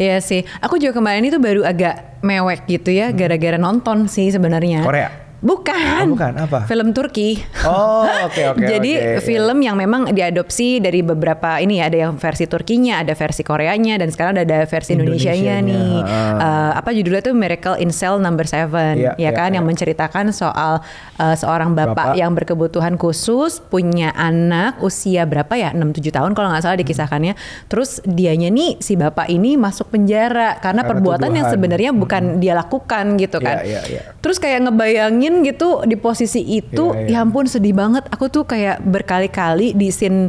Iya 0.00 0.20
sih. 0.24 0.44
Aku 0.64 0.80
juga 0.80 0.96
kemarin 0.96 1.24
itu 1.24 1.36
baru 1.36 1.64
agak 1.64 2.24
mewek 2.24 2.64
gitu 2.68 2.90
ya, 2.92 3.12
gara-gara 3.12 3.60
nonton 3.60 4.08
sih 4.08 4.32
sebenarnya. 4.32 4.80
Korea. 4.80 5.29
Bukan. 5.40 6.04
Oh, 6.04 6.12
bukan. 6.12 6.32
Apa? 6.36 6.58
Film 6.68 6.92
Turki. 6.92 7.40
Oh, 7.64 8.04
oke 8.28 8.42
oke. 8.52 8.64
Jadi 8.76 8.92
oke. 9.16 9.24
film 9.24 9.64
yang 9.64 9.72
memang 9.74 10.12
diadopsi 10.12 10.78
dari 10.78 11.00
beberapa 11.00 11.56
ini 11.56 11.80
ya, 11.80 11.88
ada 11.88 11.98
yang 12.08 12.20
versi 12.20 12.44
Turkinya, 12.44 13.00
ada 13.00 13.16
versi 13.16 13.40
Koreanya, 13.40 13.96
dan 13.96 14.12
sekarang 14.12 14.36
ada, 14.36 14.44
ada 14.44 14.58
versi 14.68 14.92
Indonesianya 14.92 15.56
Indonesianya, 15.56 15.56
nih. 15.64 15.96
ah. 16.04 16.44
Eh, 16.44 16.72
apa 16.76 16.90
judulnya 16.92 17.22
tuh 17.24 17.32
Miracle 17.32 17.76
in 17.80 17.88
Cell 17.88 18.20
Number 18.20 18.44
Seven, 18.44 19.00
Iya, 19.00 19.16
ya 19.16 19.28
iya, 19.28 19.30
kan, 19.32 19.56
yang 19.56 19.64
iya. 19.64 19.70
menceritakan 19.72 20.28
soal 20.30 20.84
eh, 21.16 21.36
seorang 21.36 21.72
bapak, 21.72 22.12
Bapak. 22.12 22.20
yang 22.20 22.36
berkebutuhan 22.36 23.00
khusus 23.00 23.64
punya 23.64 24.12
anak 24.12 24.76
usia 24.84 25.24
berapa 25.24 25.56
ya, 25.56 25.72
6-7 25.72 26.12
tahun 26.12 26.30
kalau 26.36 26.52
nggak 26.52 26.62
salah 26.62 26.76
dikisahkannya. 26.76 27.32
Terus 27.66 28.04
dianya 28.04 28.52
nih 28.52 28.76
si 28.76 28.92
bapak 28.92 29.32
ini 29.32 29.56
masuk 29.56 29.88
penjara 29.88 30.60
karena, 30.60 30.84
Karena 30.84 30.90
perbuatan 30.92 31.30
yang 31.32 31.48
tuduhan. 31.48 31.54
sebenarnya 31.56 31.90
bukan 31.96 32.22
dia 32.38 32.52
lakukan 32.52 33.16
gitu 33.16 33.40
kan. 33.40 33.64
Iya, 33.64 33.64
iya, 33.64 33.80
iya. 33.88 34.02
Terus 34.20 34.36
kayak 34.36 34.68
ngebayangin 34.68 35.29
gitu 35.42 35.82
di 35.82 35.94
posisi 35.94 36.42
itu, 36.42 36.90
Iya, 36.90 37.06
iya. 37.06 37.16
ya 37.16 37.22
ampun 37.22 37.44
sedih 37.44 37.72
banget. 37.72 38.04
Aku 38.08 38.26
tuh 38.26 38.42
kayak 38.42 38.80
berkali-kali 38.80 39.72
di 39.72 39.88
scene 39.88 40.28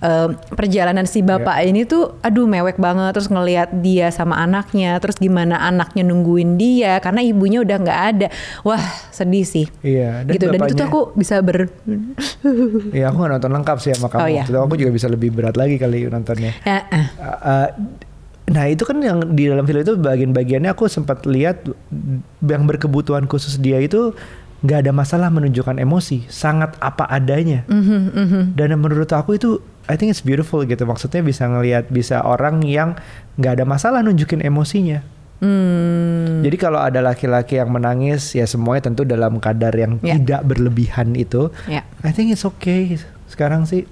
eh, 0.00 0.28
perjalanan 0.50 1.04
si 1.04 1.20
bapak 1.20 1.60
Iya. 1.60 1.66
ini 1.66 1.84
tuh, 1.84 2.16
aduh 2.20 2.44
mewek 2.44 2.76
banget. 2.76 3.12
Terus 3.12 3.28
ngelihat 3.28 3.68
dia 3.78 4.08
sama 4.08 4.38
anaknya, 4.38 4.96
terus 4.96 5.16
gimana 5.16 5.60
anaknya 5.60 6.02
nungguin 6.02 6.56
dia 6.56 6.96
karena 6.98 7.20
ibunya 7.20 7.60
udah 7.60 7.76
nggak 7.78 8.00
ada. 8.10 8.28
Wah 8.62 8.80
sedih 9.10 9.44
sih. 9.44 9.68
Iya, 9.80 10.24
dan 10.24 10.32
gitu 10.32 10.46
dan 10.46 10.56
itu 10.56 10.72
tuh 10.72 10.88
bapaknya- 10.88 10.88
aku 10.88 11.00
bisa 11.14 11.34
ber 11.38 11.68
Iya 12.96 13.04
aku 13.06 13.16
gak 13.18 13.30
nonton 13.30 13.52
lengkap 13.52 13.76
sih 13.76 13.92
sama 13.92 14.08
kamu. 14.08 14.20
Oh, 14.20 14.28
itu 14.30 14.52
aku 14.56 14.74
juga 14.74 14.90
bisa 14.90 15.06
lebih 15.06 15.30
berat 15.30 15.54
lagi 15.54 15.76
kali 15.76 16.08
nontonnya. 16.08 16.56
Eh, 16.64 16.80
eh. 16.90 17.06
Uh, 17.16 17.28
uh, 17.44 17.66
nah 18.50 18.66
itu 18.66 18.82
kan 18.82 18.98
yang 18.98 19.22
di 19.30 19.46
dalam 19.46 19.62
film 19.62 19.80
itu 19.80 19.94
bagian-bagiannya 19.94 20.74
aku 20.74 20.90
sempat 20.90 21.22
lihat 21.22 21.62
yang 22.42 22.66
berkebutuhan 22.66 23.30
khusus 23.30 23.56
dia 23.56 23.78
itu 23.78 24.10
nggak 24.60 24.78
ada 24.84 24.92
masalah 24.92 25.32
menunjukkan 25.32 25.80
emosi, 25.80 26.28
sangat 26.28 26.76
apa 26.84 27.08
adanya. 27.08 27.64
Mhm, 27.64 28.00
mhm. 28.12 28.42
Dan 28.60 28.76
menurut 28.76 29.08
aku 29.08 29.40
itu 29.40 29.56
I 29.88 29.96
think 29.96 30.12
it's 30.12 30.20
beautiful 30.20 30.60
gitu. 30.68 30.84
Maksudnya 30.84 31.24
bisa 31.24 31.48
ngelihat 31.48 31.88
bisa 31.88 32.20
orang 32.20 32.60
yang 32.68 32.92
nggak 33.40 33.56
ada 33.56 33.64
masalah 33.64 34.04
nunjukin 34.04 34.44
emosinya. 34.44 35.00
Hmm. 35.40 36.44
Jadi 36.44 36.56
kalau 36.60 36.76
ada 36.76 37.00
laki-laki 37.00 37.56
yang 37.56 37.72
menangis 37.72 38.36
ya 38.36 38.44
semuanya 38.44 38.92
tentu 38.92 39.08
dalam 39.08 39.40
kadar 39.40 39.72
yang 39.72 39.96
Ya. 40.04 40.20
tidak 40.20 40.44
berlebihan 40.44 41.16
itu. 41.16 41.48
Ya. 41.64 41.88
I 42.04 42.12
think 42.12 42.28
it's 42.28 42.44
okay. 42.44 43.00
Sekarang 43.24 43.64
sih 43.64 43.88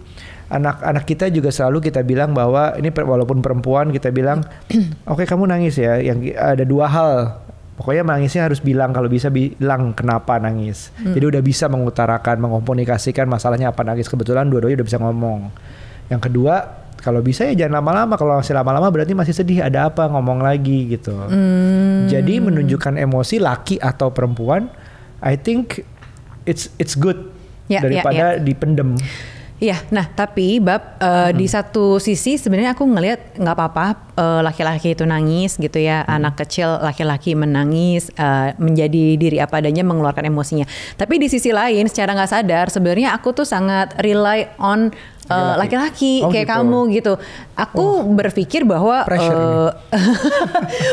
anak-anak 0.49 1.05
kita 1.05 1.29
juga 1.29 1.53
selalu 1.53 1.93
kita 1.93 2.01
bilang 2.01 2.33
bahwa 2.33 2.73
ini 2.81 2.89
walaupun 2.93 3.45
perempuan 3.45 3.93
kita 3.93 4.09
bilang 4.09 4.45
oke 5.13 5.25
kamu 5.29 5.49
nangis 5.49 5.77
ya. 5.77 6.01
Yang 6.01 6.35
ada 6.37 6.65
dua 6.65 6.87
hal. 6.89 7.13
Pokoknya 7.79 8.03
nangisnya 8.03 8.51
harus 8.51 8.59
bilang 8.59 8.91
kalau 8.91 9.07
bisa 9.07 9.31
bilang 9.31 9.95
kenapa 9.95 10.35
nangis. 10.43 10.91
Jadi 10.99 11.23
udah 11.31 11.39
bisa 11.39 11.71
mengutarakan, 11.71 12.43
mengkomunikasikan 12.43 13.31
masalahnya 13.31 13.71
apa 13.71 13.87
nangis. 13.87 14.11
Kebetulan 14.11 14.51
dua-duanya 14.51 14.83
udah 14.83 14.89
bisa 14.91 14.99
ngomong. 14.99 15.47
Yang 16.11 16.21
kedua, 16.27 16.55
kalau 16.99 17.23
bisa 17.23 17.47
ya 17.47 17.55
jangan 17.55 17.79
lama-lama. 17.79 18.19
Kalau 18.19 18.43
masih 18.43 18.59
lama-lama 18.59 18.91
berarti 18.91 19.15
masih 19.15 19.31
sedih. 19.31 19.63
Ada 19.63 19.95
apa 19.95 20.11
ngomong 20.11 20.43
lagi 20.43 20.91
gitu. 20.91 21.15
Hmm. 21.15 22.11
Jadi 22.11 22.43
menunjukkan 22.43 22.99
emosi 22.99 23.39
laki 23.39 23.79
atau 23.79 24.11
perempuan, 24.11 24.67
I 25.23 25.39
think 25.39 25.87
it's 26.51 26.75
it's 26.83 26.99
good 26.99 27.31
Ya, 27.69 27.79
ya, 27.79 27.81
daripada 27.85 28.25
dipendem. 28.41 28.97
Iya, 29.59 29.83
nah 29.91 30.07
tapi 30.07 30.63
bab 30.63 31.03
eh, 31.03 31.35
di 31.35 31.51
satu 31.51 31.99
sisi 31.99 32.39
sebenarnya 32.39 32.79
aku 32.79 32.87
ngelihat 32.87 33.43
nggak 33.43 33.57
apa-apa 33.59 33.87
eh, 34.15 34.41
laki-laki 34.47 34.95
itu 34.95 35.03
nangis 35.03 35.59
gitu 35.59 35.83
ya, 35.83 36.07
anak 36.07 36.39
kecil 36.39 36.79
laki-laki 36.79 37.35
menangis 37.35 38.07
eh, 38.15 38.55
menjadi 38.55 39.19
diri 39.19 39.43
apa 39.43 39.59
adanya 39.59 39.83
mengeluarkan 39.83 40.31
emosinya. 40.31 40.63
Tapi 40.95 41.19
di 41.19 41.27
sisi 41.27 41.51
lain 41.51 41.91
secara 41.91 42.15
nggak 42.15 42.31
sadar 42.31 42.71
sebenarnya 42.71 43.19
aku 43.19 43.35
tuh 43.35 43.43
sangat 43.43 43.99
rely 43.99 44.47
on 44.63 44.95
Laki-laki. 45.29 45.59
laki-laki 45.59 46.13
Oh, 46.21 46.31
kayak 46.31 46.45
gitu. 46.45 46.55
kamu 46.57 46.79
gitu. 46.91 47.13
Aku 47.55 47.85
berpikir 48.09 48.63
bahwa 48.63 49.05
eh, 49.05 49.71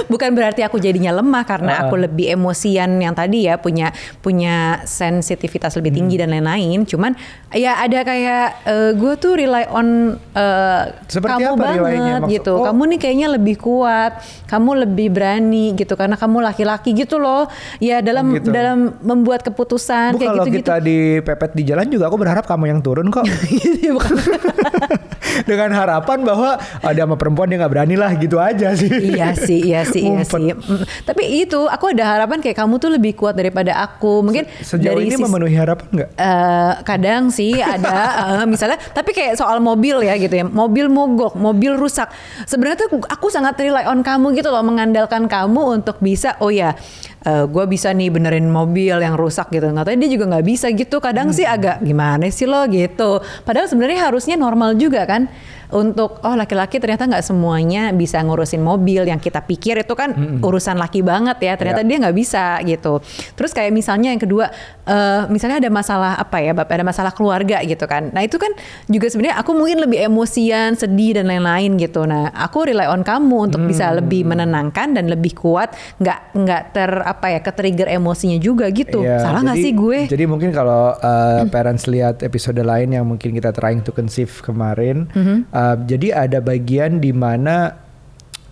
bukan 0.07 0.29
berarti 0.31 0.61
aku 0.61 0.77
jadinya 0.77 1.13
lemah 1.13 1.43
karena 1.43 1.71
Uh-uh. 1.73 1.83
aku 1.85 1.95
lebih 1.99 2.25
emosian 2.31 2.97
yang 2.97 3.13
tadi 3.13 3.45
ya 3.45 3.55
punya 3.55 3.89
punya 4.19 4.81
sensitivitas 4.83 5.73
lebih 5.73 5.87
Hmm. 5.87 5.99
tinggi 6.01 6.15
dan 6.17 6.29
lain-lain. 6.29 6.83
Cuman 6.83 7.15
ya 7.51 7.77
ada 7.77 8.01
kayak 8.01 8.47
gue 8.93 9.13
tuh 9.15 9.33
rely 9.35 9.65
on 9.67 9.87
eh, 10.29 10.81
Seperti 11.05 11.39
kamu 11.39 11.53
apa 11.53 11.65
relaynya? 11.69 11.79
banget 11.79 12.21
Maksud- 12.21 12.33
gitu. 12.35 12.53
oh. 12.55 12.65
Kamu 12.65 12.81
nih 12.85 12.99
kayaknya 12.99 13.27
lebih 13.31 13.55
kuat, 13.57 14.13
kamu 14.45 14.69
lebih 14.83 15.07
berani 15.09 15.65
gitu 15.73 15.93
karena 15.93 16.15
kamu 16.15 16.37
laki-laki 16.41 16.91
gitu 16.91 17.15
loh. 17.15 17.47
Ya 17.77 18.01
dalam 18.01 18.25
Oh, 18.25 18.35
gitu. 18.35 18.49
dalam 18.49 18.97
membuat 18.99 19.41
keputusan 19.41 20.11
Bu, 20.11 20.19
kayak 20.19 20.31
kalau 20.31 20.43
gitu-gitu. 20.43 20.65
kita 20.65 20.75
dipepet 20.81 21.51
di 21.53 21.63
jalan 21.63 21.85
juga 21.87 22.07
aku 22.07 22.17
berharap 22.17 22.43
kamu 22.43 22.65
yang 22.67 22.79
turun 22.81 23.07
kok. 23.07 23.23
Bukan. 23.95 24.17
dengan 25.49 25.69
harapan 25.73 26.23
bahwa 26.23 26.57
ada 26.79 27.01
sama 27.03 27.15
perempuan 27.19 27.47
dia 27.51 27.57
nggak 27.59 27.73
berani 27.73 27.95
lah 27.99 28.11
gitu 28.15 28.37
aja 28.39 28.71
sih. 28.77 28.89
iya 28.89 29.35
sih, 29.35 29.59
iya 29.61 29.81
sih, 29.83 30.03
iya 30.05 30.23
sih. 30.23 30.53
Mm, 30.53 30.83
Tapi 31.03 31.23
itu 31.43 31.67
aku 31.67 31.91
ada 31.91 32.17
harapan 32.17 32.39
kayak 32.39 32.57
kamu 32.57 32.79
tuh 32.79 32.91
lebih 32.93 33.17
kuat 33.17 33.35
daripada 33.35 33.75
aku. 33.83 34.25
Mungkin 34.25 34.47
Sejauh 34.63 34.95
dari 34.95 35.11
ini 35.11 35.15
memenuhi 35.19 35.55
harapan 35.55 35.87
nggak? 35.91 36.09
Eh, 36.15 36.73
kadang 36.87 37.29
sih 37.33 37.59
ada 37.59 37.95
eh, 38.41 38.45
misalnya 38.47 38.79
tapi 38.93 39.11
kayak 39.11 39.35
soal 39.35 39.59
mobil 39.59 40.01
ya 40.05 40.15
gitu 40.15 40.31
ya 40.31 40.45
mobil 40.45 40.87
mogok 40.87 41.35
mobil 41.35 41.75
rusak 41.75 42.07
sebenarnya 42.47 42.87
tuh 42.87 43.01
aku 43.03 43.27
sangat 43.27 43.59
rely 43.59 43.83
on 43.87 44.05
kamu 44.05 44.37
gitu 44.37 44.49
loh 44.53 44.63
mengandalkan 44.63 45.27
kamu 45.27 45.81
untuk 45.81 45.99
bisa 45.99 46.37
oh 46.39 46.53
ya 46.53 46.77
gue 47.25 47.65
bisa 47.65 47.89
nih 47.89 48.13
benerin 48.13 48.45
mobil 48.45 49.01
yang 49.01 49.17
rusak 49.17 49.49
gitu. 49.49 49.73
Nggak 49.73 49.89
tahu 49.89 49.95
dia 49.97 50.09
juga 50.13 50.25
nggak 50.37 50.45
bisa 50.45 50.69
gitu. 50.69 51.01
Kadang 51.01 51.33
sih 51.33 51.45
agak 51.45 51.81
gimana 51.81 52.29
sih 52.29 52.45
lo? 52.45 52.61
gitu. 52.69 53.21
Padahal 53.43 53.65
sebenarnya 53.65 54.09
harusnya 54.09 54.35
normal 54.37 54.77
juga 54.77 55.05
kan 55.09 55.25
untuk 55.71 56.21
oh 56.21 56.35
laki-laki 56.35 56.77
ternyata 56.77 57.05
nggak 57.05 57.23
semuanya 57.23 57.89
bisa 57.89 58.19
ngurusin 58.19 58.59
mobil. 58.59 59.01
Yang 59.03 59.29
kita 59.29 59.41
pikir 59.41 59.81
itu 59.81 59.93
kan 59.93 60.11
urusan 60.39 60.75
laki 60.75 61.01
banget 61.01 61.37
ya 61.39 61.53
ternyata 61.55 61.81
Ya. 61.81 61.87
dia 61.87 61.97
nggak 62.01 62.15
bisa 62.15 62.45
gitu. 62.61 62.99
Terus 63.33 63.51
kayak 63.51 63.71
misalnya 63.71 64.09
yang 64.09 64.19
kedua 64.19 64.49
eh, 64.83 65.21
misalnya 65.27 65.57
ada 65.57 65.69
masalah 65.69 66.13
apa 66.15 66.37
ya 66.39 66.51
Bapak 66.51 66.73
ada 66.73 66.85
masalah 66.85 67.11
keluarga 67.11 67.61
gitu 67.61 67.85
kan. 67.85 68.09
Nah 68.09 68.21
itu 68.21 68.35
kan 68.35 68.51
juga 68.85 69.07
sebenarnya 69.07 69.37
aku 69.37 69.51
mungkin 69.51 69.79
lebih 69.79 70.03
emosian 70.03 70.73
sedih 70.73 71.15
dan 71.15 71.25
lain-lain 71.25 71.75
gitu. 71.75 72.03
Nah 72.03 72.29
aku 72.31 72.67
rely 72.67 72.85
on 72.85 73.01
kamu 73.01 73.49
untuk 73.49 73.61
bisa 73.63 73.87
Hmm. 73.87 73.97
lebih 73.99 74.25
menenangkan 74.25 74.93
dan 74.93 75.05
lebih 75.05 75.33
kuat 75.33 75.71
nggak 75.97 76.19
nggak 76.35 76.61
ter 76.71 76.91
apa 76.99 77.27
ya 77.29 77.39
ke 77.39 77.51
trigger 77.51 77.87
emosinya 77.87 78.37
juga 78.37 78.65
gitu. 78.67 79.01
Iya, 79.01 79.21
salah 79.21 79.41
nggak 79.41 79.57
sih 79.57 79.71
gue? 79.71 79.99
Jadi 80.05 80.25
mungkin 80.25 80.49
kalau 80.49 80.93
uh, 80.93 81.45
parents 81.47 81.85
lihat 81.85 82.21
episode 82.21 82.57
lain 82.57 82.89
yang 82.91 83.05
mungkin 83.05 83.31
kita 83.31 83.51
trying 83.51 83.79
to 83.79 83.89
conceive 83.89 84.31
kemarin, 84.41 85.07
Mm-hmm. 85.07 85.37
Uh, 85.55 85.75
jadi 85.81 86.27
ada 86.27 86.39
bagian 86.39 86.99
di 86.99 87.09
mana 87.09 87.71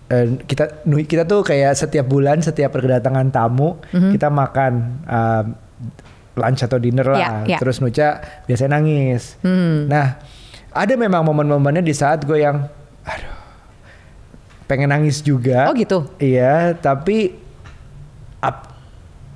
uh, 0.08 0.26
kita 0.40 0.80
kita 0.82 1.22
tuh 1.22 1.44
kayak 1.44 1.76
setiap 1.76 2.08
bulan 2.08 2.40
setiap 2.40 2.72
kedatangan 2.72 3.28
tamu 3.28 3.76
Mm-hmm. 3.92 4.10
kita 4.10 4.28
makan 4.28 4.72
uh, 5.04 5.44
lunch 6.34 6.60
atau 6.60 6.76
dinner 6.76 7.06
lah, 7.06 7.46
Ya, 7.46 7.54
ya. 7.54 7.58
terus 7.62 7.78
Nuca 7.78 8.18
biasanya 8.42 8.74
nangis. 8.74 9.38
Hmm. 9.38 9.86
Nah 9.86 10.18
ada 10.74 10.92
memang 10.94 11.22
momen-momennya 11.22 11.78
di 11.78 11.94
saat 11.94 12.26
gue 12.26 12.42
yang, 12.42 12.66
aduh, 13.06 13.34
pengen 14.66 14.90
nangis 14.90 15.22
juga. 15.22 15.70
Oh 15.70 15.74
gitu? 15.78 16.10
Iya, 16.18 16.74
tapi 16.74 17.30
ap- 17.30 17.43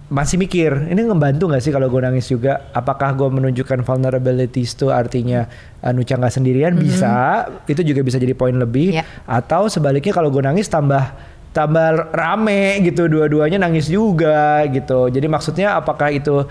masih 0.08 0.40
mikir 0.40 0.88
ini 0.88 1.04
ngebantu 1.04 1.52
nggak 1.52 1.60
sih 1.60 1.72
kalau 1.72 1.92
gue 1.92 2.00
nangis 2.00 2.26
juga? 2.32 2.72
Apakah 2.72 3.12
gue 3.12 3.28
menunjukkan 3.28 3.84
vulnerabilities 3.84 4.72
itu 4.72 4.88
artinya 4.88 5.44
uh, 5.84 5.92
Nuca 5.92 6.16
nggak 6.16 6.32
sendirian? 6.32 6.72
Bisa, 6.80 7.44
itu 7.68 7.84
juga 7.84 8.00
bisa 8.00 8.16
jadi 8.16 8.32
poin 8.32 8.56
lebih. 8.56 8.96
Iya. 8.96 9.04
Atau 9.28 9.68
sebaliknya 9.68 10.16
kalau 10.16 10.32
gue 10.32 10.40
nangis 10.40 10.66
tambah 10.72 11.12
tambah 11.52 12.12
rame 12.12 12.80
gitu, 12.88 13.08
dua-duanya 13.08 13.60
nangis 13.60 13.88
juga 13.92 14.64
gitu. 14.72 15.12
Jadi 15.12 15.26
maksudnya 15.28 15.76
apakah 15.76 16.08
itu 16.08 16.48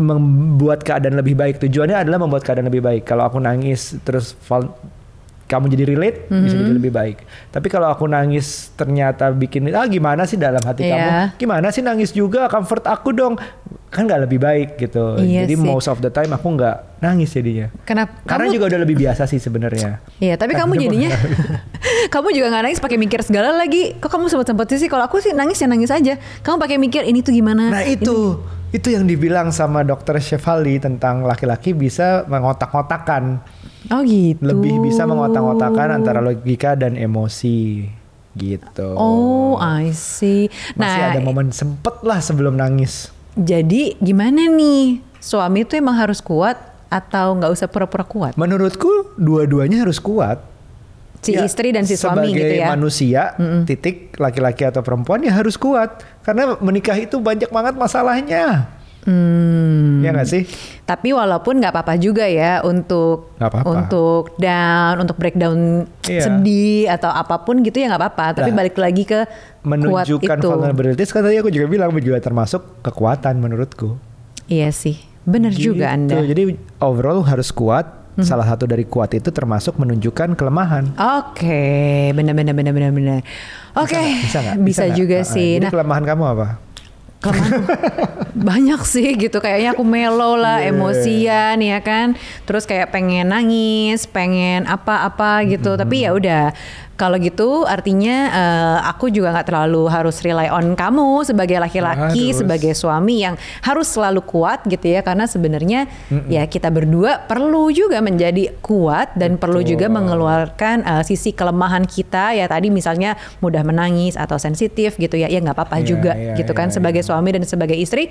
membuat 0.00 0.80
keadaan 0.80 1.20
lebih 1.20 1.36
baik? 1.36 1.60
Tujuannya 1.60 2.00
adalah 2.00 2.16
membuat 2.16 2.48
keadaan 2.48 2.72
lebih 2.72 2.80
baik. 2.80 3.04
Kalau 3.04 3.28
aku 3.28 3.36
nangis 3.36 4.00
terus 4.00 4.32
kamu 5.50 5.66
jadi 5.68 5.84
relate 5.84 6.18
bisa 6.28 6.54
Mhm. 6.54 6.60
jadi 6.60 6.72
lebih 6.72 6.92
baik. 6.92 7.18
Tapi 7.50 7.66
kalau 7.66 7.90
aku 7.90 8.06
nangis 8.06 8.46
ternyata 8.72 9.28
bikin 9.28 9.66
ah 9.70 9.84
gimana 9.84 10.22
sih 10.22 10.38
dalam 10.38 10.62
hati 10.62 10.82
Iya. 10.82 10.94
kamu? 10.94 11.10
Gimana 11.36 11.66
sih 11.68 11.82
nangis 11.82 12.10
juga 12.10 12.46
comfort 12.46 12.86
aku 12.86 13.10
dong? 13.10 13.34
Kan 13.90 14.06
nggak 14.06 14.22
lebih 14.24 14.38
baik 14.38 14.78
gitu. 14.78 15.18
Iya 15.18 15.42
jadi 15.42 15.54
sih. 15.54 15.66
most 15.66 15.86
of 15.86 15.98
the 15.98 16.08
time 16.08 16.30
aku 16.30 16.46
nggak 16.48 17.02
nangis 17.02 17.28
jadinya. 17.28 17.74
kenapa 17.82 18.22
Karena 18.22 18.46
kamu- 18.46 18.54
juga 18.54 18.64
udah 18.70 18.80
lebih 18.80 18.96
biasa 18.96 19.26
sih 19.26 19.36
sebenarnya. 19.36 19.98
Iya, 20.16 20.34
tapi 20.36 20.54
kamu 20.54 20.78
jadinya 20.78 21.10
kamu 22.14 22.28
juga 22.30 22.46
nggak 22.48 22.62
nangis 22.64 22.78
pakai 22.78 22.96
mikir 22.96 23.20
segala 23.20 23.50
lagi. 23.52 23.96
Kok 23.96 24.06
kamu 24.08 24.30
sempat 24.30 24.46
sempat 24.46 24.70
sih? 24.70 24.86
Kalau 24.86 25.02
aku 25.02 25.18
sih 25.18 25.32
nangis 25.32 25.58
ya 25.58 25.66
nangis 25.66 25.90
aja. 25.90 26.14
Kamu 26.40 26.56
pakai 26.56 26.78
mikir 26.78 27.02
ini 27.02 27.20
tuh 27.20 27.32
gimana? 27.32 27.66
Nah 27.68 27.82
itu 27.82 28.38
itu 28.70 28.86
yang 28.86 29.02
dibilang 29.02 29.50
sama 29.50 29.82
dokter 29.82 30.14
Shefali 30.16 30.78
tentang 30.78 31.26
laki-laki 31.26 31.74
bisa 31.74 32.22
mengotak-ngotakan. 32.24 33.42
Oh 33.90 34.02
gitu. 34.02 34.38
Lebih 34.40 34.80
bisa 34.80 35.02
mengotak-ngotakan 35.02 35.98
antara 35.98 36.18
logika 36.18 36.72
dan 36.72 36.94
emosi 36.94 37.90
gitu. 38.32 38.94
Oh, 38.94 39.58
I 39.58 39.90
see. 39.90 40.46
Masih 40.72 41.00
Nah, 41.02 41.10
ada 41.10 41.20
momen 41.20 41.50
sempet 41.50 41.98
lah 42.00 42.22
sebelum 42.22 42.54
nangis. 42.54 43.10
jadi 43.32 43.98
gimana 43.98 44.46
nih? 44.46 45.02
Suami 45.18 45.62
tuh 45.62 45.76
emang 45.76 45.94
harus 45.94 46.18
kuat 46.18 46.56
atau 46.86 47.34
nggak 47.34 47.50
usah 47.50 47.66
pura-pura 47.66 48.02
kuat? 48.02 48.32
Menurutku 48.34 48.88
dua-duanya 49.14 49.82
harus 49.82 49.98
kuat. 49.98 50.42
Si 51.20 51.36
Ya, 51.36 51.44
istri 51.44 51.68
dan 51.68 51.84
si 51.84 52.00
suami 52.00 52.32
sebagai 52.32 52.40
gitu 52.40 52.54
ya. 52.56 52.66
manusia, 52.72 53.22
titik 53.62 54.16
laki-laki 54.16 54.64
atau 54.64 54.80
perempuan 54.80 55.20
ya 55.20 55.36
harus 55.36 55.54
kuat. 55.54 56.00
Karena 56.24 56.56
menikah 56.56 56.96
itu 56.96 57.20
banyak 57.20 57.52
banget 57.52 57.76
masalahnya. 57.76 58.72
Hmm. 59.02 60.00
Ya 60.00 60.12
nggak 60.12 60.28
sih? 60.28 60.42
Tapi 60.82 61.10
walaupun 61.10 61.56
nggak 61.56 61.72
apa-apa 61.72 61.94
juga 61.96 62.24
ya 62.24 62.60
untuk 62.60 63.32
Nggak 63.36 63.48
apa-apa. 63.50 63.66
untuk 63.66 64.22
down, 64.36 64.94
untuk 64.98 65.16
breakdown 65.16 65.58
Iya. 66.02 66.22
sedih 66.22 66.84
atau 66.86 67.08
apa 67.08 67.40
pun 67.40 67.60
gitu 67.60 67.76
ya 67.76 67.88
nggak 67.88 68.00
apa-apa. 68.00 68.26
Tapi 68.36 68.50
Nah, 68.50 68.56
balik 68.58 68.76
lagi 68.76 69.04
ke 69.04 69.24
kuat 69.24 69.64
Menunjukkan 69.64 70.36
itu. 70.36 70.46
vulnerabilities 70.46 71.10
kan 71.10 71.22
tadi 71.22 71.36
aku 71.36 71.48
juga 71.48 71.66
bilang 71.66 71.90
juga 71.94 72.18
termasuk 72.18 72.60
kekuatan 72.80 73.36
menurutku. 73.36 73.96
Iya 74.46 74.68
sih, 74.68 74.98
bener 75.22 75.52
juga 75.52 75.86
Gitu. 75.86 75.96
anda. 75.96 76.16
Hmm. 76.16 76.26
Jadi 76.26 76.42
overall 76.78 77.22
harus 77.22 77.48
kuat. 77.50 77.96
Salah 78.20 78.44
satu 78.44 78.68
dari 78.68 78.84
kuat 78.84 79.16
itu 79.16 79.32
termasuk 79.32 79.80
menunjukkan 79.80 80.36
kelemahan. 80.36 80.92
Oke, 80.92 81.64
benar-benar 82.12 82.52
benar-benar 82.52 82.92
benar. 82.92 83.20
Oke, 83.72 83.96
Bisa 84.20 84.44
nggak? 84.44 84.54
bisa, 84.60 84.82
nggak? 84.84 84.92
juga 84.94 85.18
sih. 85.24 85.56
Jadi 85.56 85.64
Nah, 85.64 85.72
kelemahan 85.72 86.04
kamu 86.04 86.24
apa? 86.28 86.46
Kelemahan 87.20 87.60
banyak 88.50 88.80
sih 88.82 89.12
gitu 89.14 89.38
kayaknya 89.38 89.76
aku 89.76 89.84
mellow 89.84 90.34
lah 90.34 90.58
Iya. 90.58 90.72
emosian 90.72 91.56
ya 91.60 91.78
kan? 91.80 92.16
Terus 92.44 92.64
kayak 92.64 92.90
pengen 92.90 93.28
nangis 93.28 94.08
pengen 94.08 94.64
apa-apa 94.64 95.44
gitu. 95.44 95.76
Tapi 95.76 96.08
ya 96.08 96.16
udah 96.16 96.44
kalau 96.94 97.16
gitu 97.16 97.64
artinya 97.64 98.16
eh, 98.28 98.78
aku 98.84 99.08
juga 99.08 99.32
nggak 99.32 99.48
terlalu 99.48 99.88
harus 99.88 100.20
rely 100.20 100.52
on 100.52 100.76
kamu 100.76 101.24
sebagai 101.24 101.56
laki-laki 101.56 102.28
Harus. 102.28 102.44
sebagai 102.44 102.76
suami 102.76 103.24
yang 103.24 103.40
harus 103.64 103.88
selalu 103.88 104.20
kuat 104.20 104.68
gitu 104.68 104.84
ya. 104.84 105.00
Karena 105.00 105.24
sebenarnya 105.24 105.88
ya 106.28 106.44
kita 106.44 106.68
berdua 106.68 107.24
perlu 107.24 107.72
juga 107.72 108.04
menjadi 108.04 108.52
kuat 108.60 109.16
dan 109.16 109.40
perlu 109.40 109.64
juga 109.64 109.88
mengeluarkan 109.88 110.76
eh, 110.84 111.02
sisi 111.02 111.32
kelemahan 111.32 111.88
kita. 111.88 112.36
Ya 112.36 112.44
tadi 112.44 112.68
misalnya 112.68 113.16
mudah 113.40 113.64
menangis 113.64 114.20
atau 114.20 114.36
sensitif 114.36 114.96
gitu 114.96 115.16
ya 115.16 115.28
ya 115.28 115.40
nggak 115.40 115.56
apa-apa 115.56 115.80
Iya, 115.80 115.86
juga 115.88 116.12
iya, 116.12 116.36
gitu 116.36 116.52
kan 116.52 116.68
iya, 116.68 116.74
sebagai 116.76 117.00
suami 117.10 117.30
dan 117.30 117.42
sebagai 117.42 117.74
istri 117.74 118.06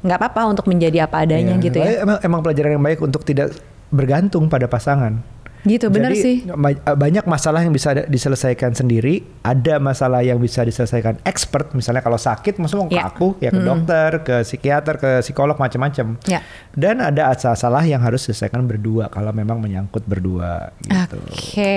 nggak 0.00 0.18
apa-apa 0.18 0.42
untuk 0.48 0.66
menjadi 0.66 1.04
apa 1.04 1.22
adanya 1.22 1.54
Iya. 1.54 1.62
gitu 1.62 1.76
ya 1.78 2.02
Emang, 2.02 2.18
emang 2.20 2.40
pelajaran 2.40 2.70
yang 2.72 2.82
baik 2.82 2.98
untuk 3.00 3.22
tidak 3.22 3.54
bergantung 3.88 4.46
pada 4.46 4.66
pasangan. 4.66 5.22
gitu 5.60 5.92
benar 5.92 6.16
sih 6.16 6.48
ma- 6.48 6.72
banyak 6.72 7.20
masalah 7.28 7.60
yang 7.60 7.68
bisa 7.68 7.92
diselesaikan 8.08 8.72
sendiri, 8.72 9.20
ada 9.44 9.76
masalah 9.76 10.24
yang 10.24 10.40
bisa 10.40 10.64
diselesaikan 10.64 11.20
expert. 11.22 11.76
Misalnya 11.76 12.00
kalau 12.00 12.16
sakit, 12.16 12.56
maksudnya 12.56 12.80
mau 12.80 12.88
ke 12.88 12.96
Ya. 12.96 13.04
aku, 13.04 13.28
ya 13.36 13.52
ke 13.52 13.60
dokter, 13.60 14.10
ke 14.24 14.40
psikiater, 14.40 14.96
ke 14.96 15.10
psikolog 15.20 15.60
macam-macam. 15.60 16.16
Ya. 16.24 16.40
Dan 16.72 17.04
ada 17.04 17.28
masalah 17.28 17.84
yang 17.84 18.00
harus 18.00 18.24
diselesaikan 18.24 18.64
berdua 18.64 19.12
kalau 19.12 19.36
memang 19.36 19.60
menyangkut 19.60 20.00
berdua 20.02 20.72
gitu. 20.80 21.20
Oke, 21.28 21.76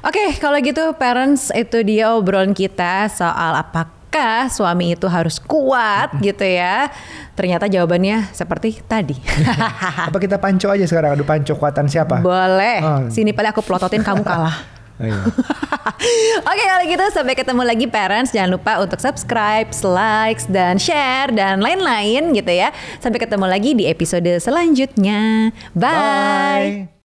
oke 0.00 0.22
kalau 0.38 0.62
gitu 0.62 0.94
parents 0.94 1.50
itu 1.50 1.82
dia 1.82 2.14
obrolan 2.14 2.54
kita 2.54 3.10
soal 3.10 3.58
apakah 3.58 3.98
suami 4.50 4.98
itu 4.98 5.06
harus 5.06 5.38
kuat 5.38 6.18
gitu 6.18 6.42
ya. 6.42 6.90
Ternyata 7.38 7.70
jawabannya 7.70 8.34
seperti 8.34 8.82
tadi. 8.84 9.14
Apa 10.10 10.18
kita 10.18 10.36
panco 10.42 10.68
aja 10.68 10.84
sekarang? 10.84 11.14
Adu 11.14 11.24
panco 11.24 11.54
kekuatan 11.54 11.86
siapa? 11.86 12.18
Boleh. 12.20 12.78
Oh. 12.82 13.00
Sini 13.08 13.30
paling 13.30 13.54
aku 13.54 13.62
plototin 13.62 14.02
kamu 14.02 14.26
kalah. 14.26 14.80
Ayo. 15.00 15.16
Oke 16.50 16.64
kalau 16.68 16.84
gitu 16.84 17.04
sampai 17.16 17.32
ketemu 17.32 17.62
lagi 17.64 17.86
parents 17.88 18.36
jangan 18.36 18.52
lupa 18.52 18.84
untuk 18.84 19.00
subscribe, 19.00 19.72
likes 19.72 20.44
dan 20.44 20.76
share 20.76 21.32
dan 21.32 21.64
lain-lain 21.64 22.36
gitu 22.36 22.52
ya. 22.52 22.68
Sampai 23.00 23.16
ketemu 23.16 23.48
lagi 23.48 23.72
di 23.72 23.88
episode 23.88 24.28
selanjutnya. 24.42 25.54
Bye. 25.72 25.88
Bye. 25.88 26.98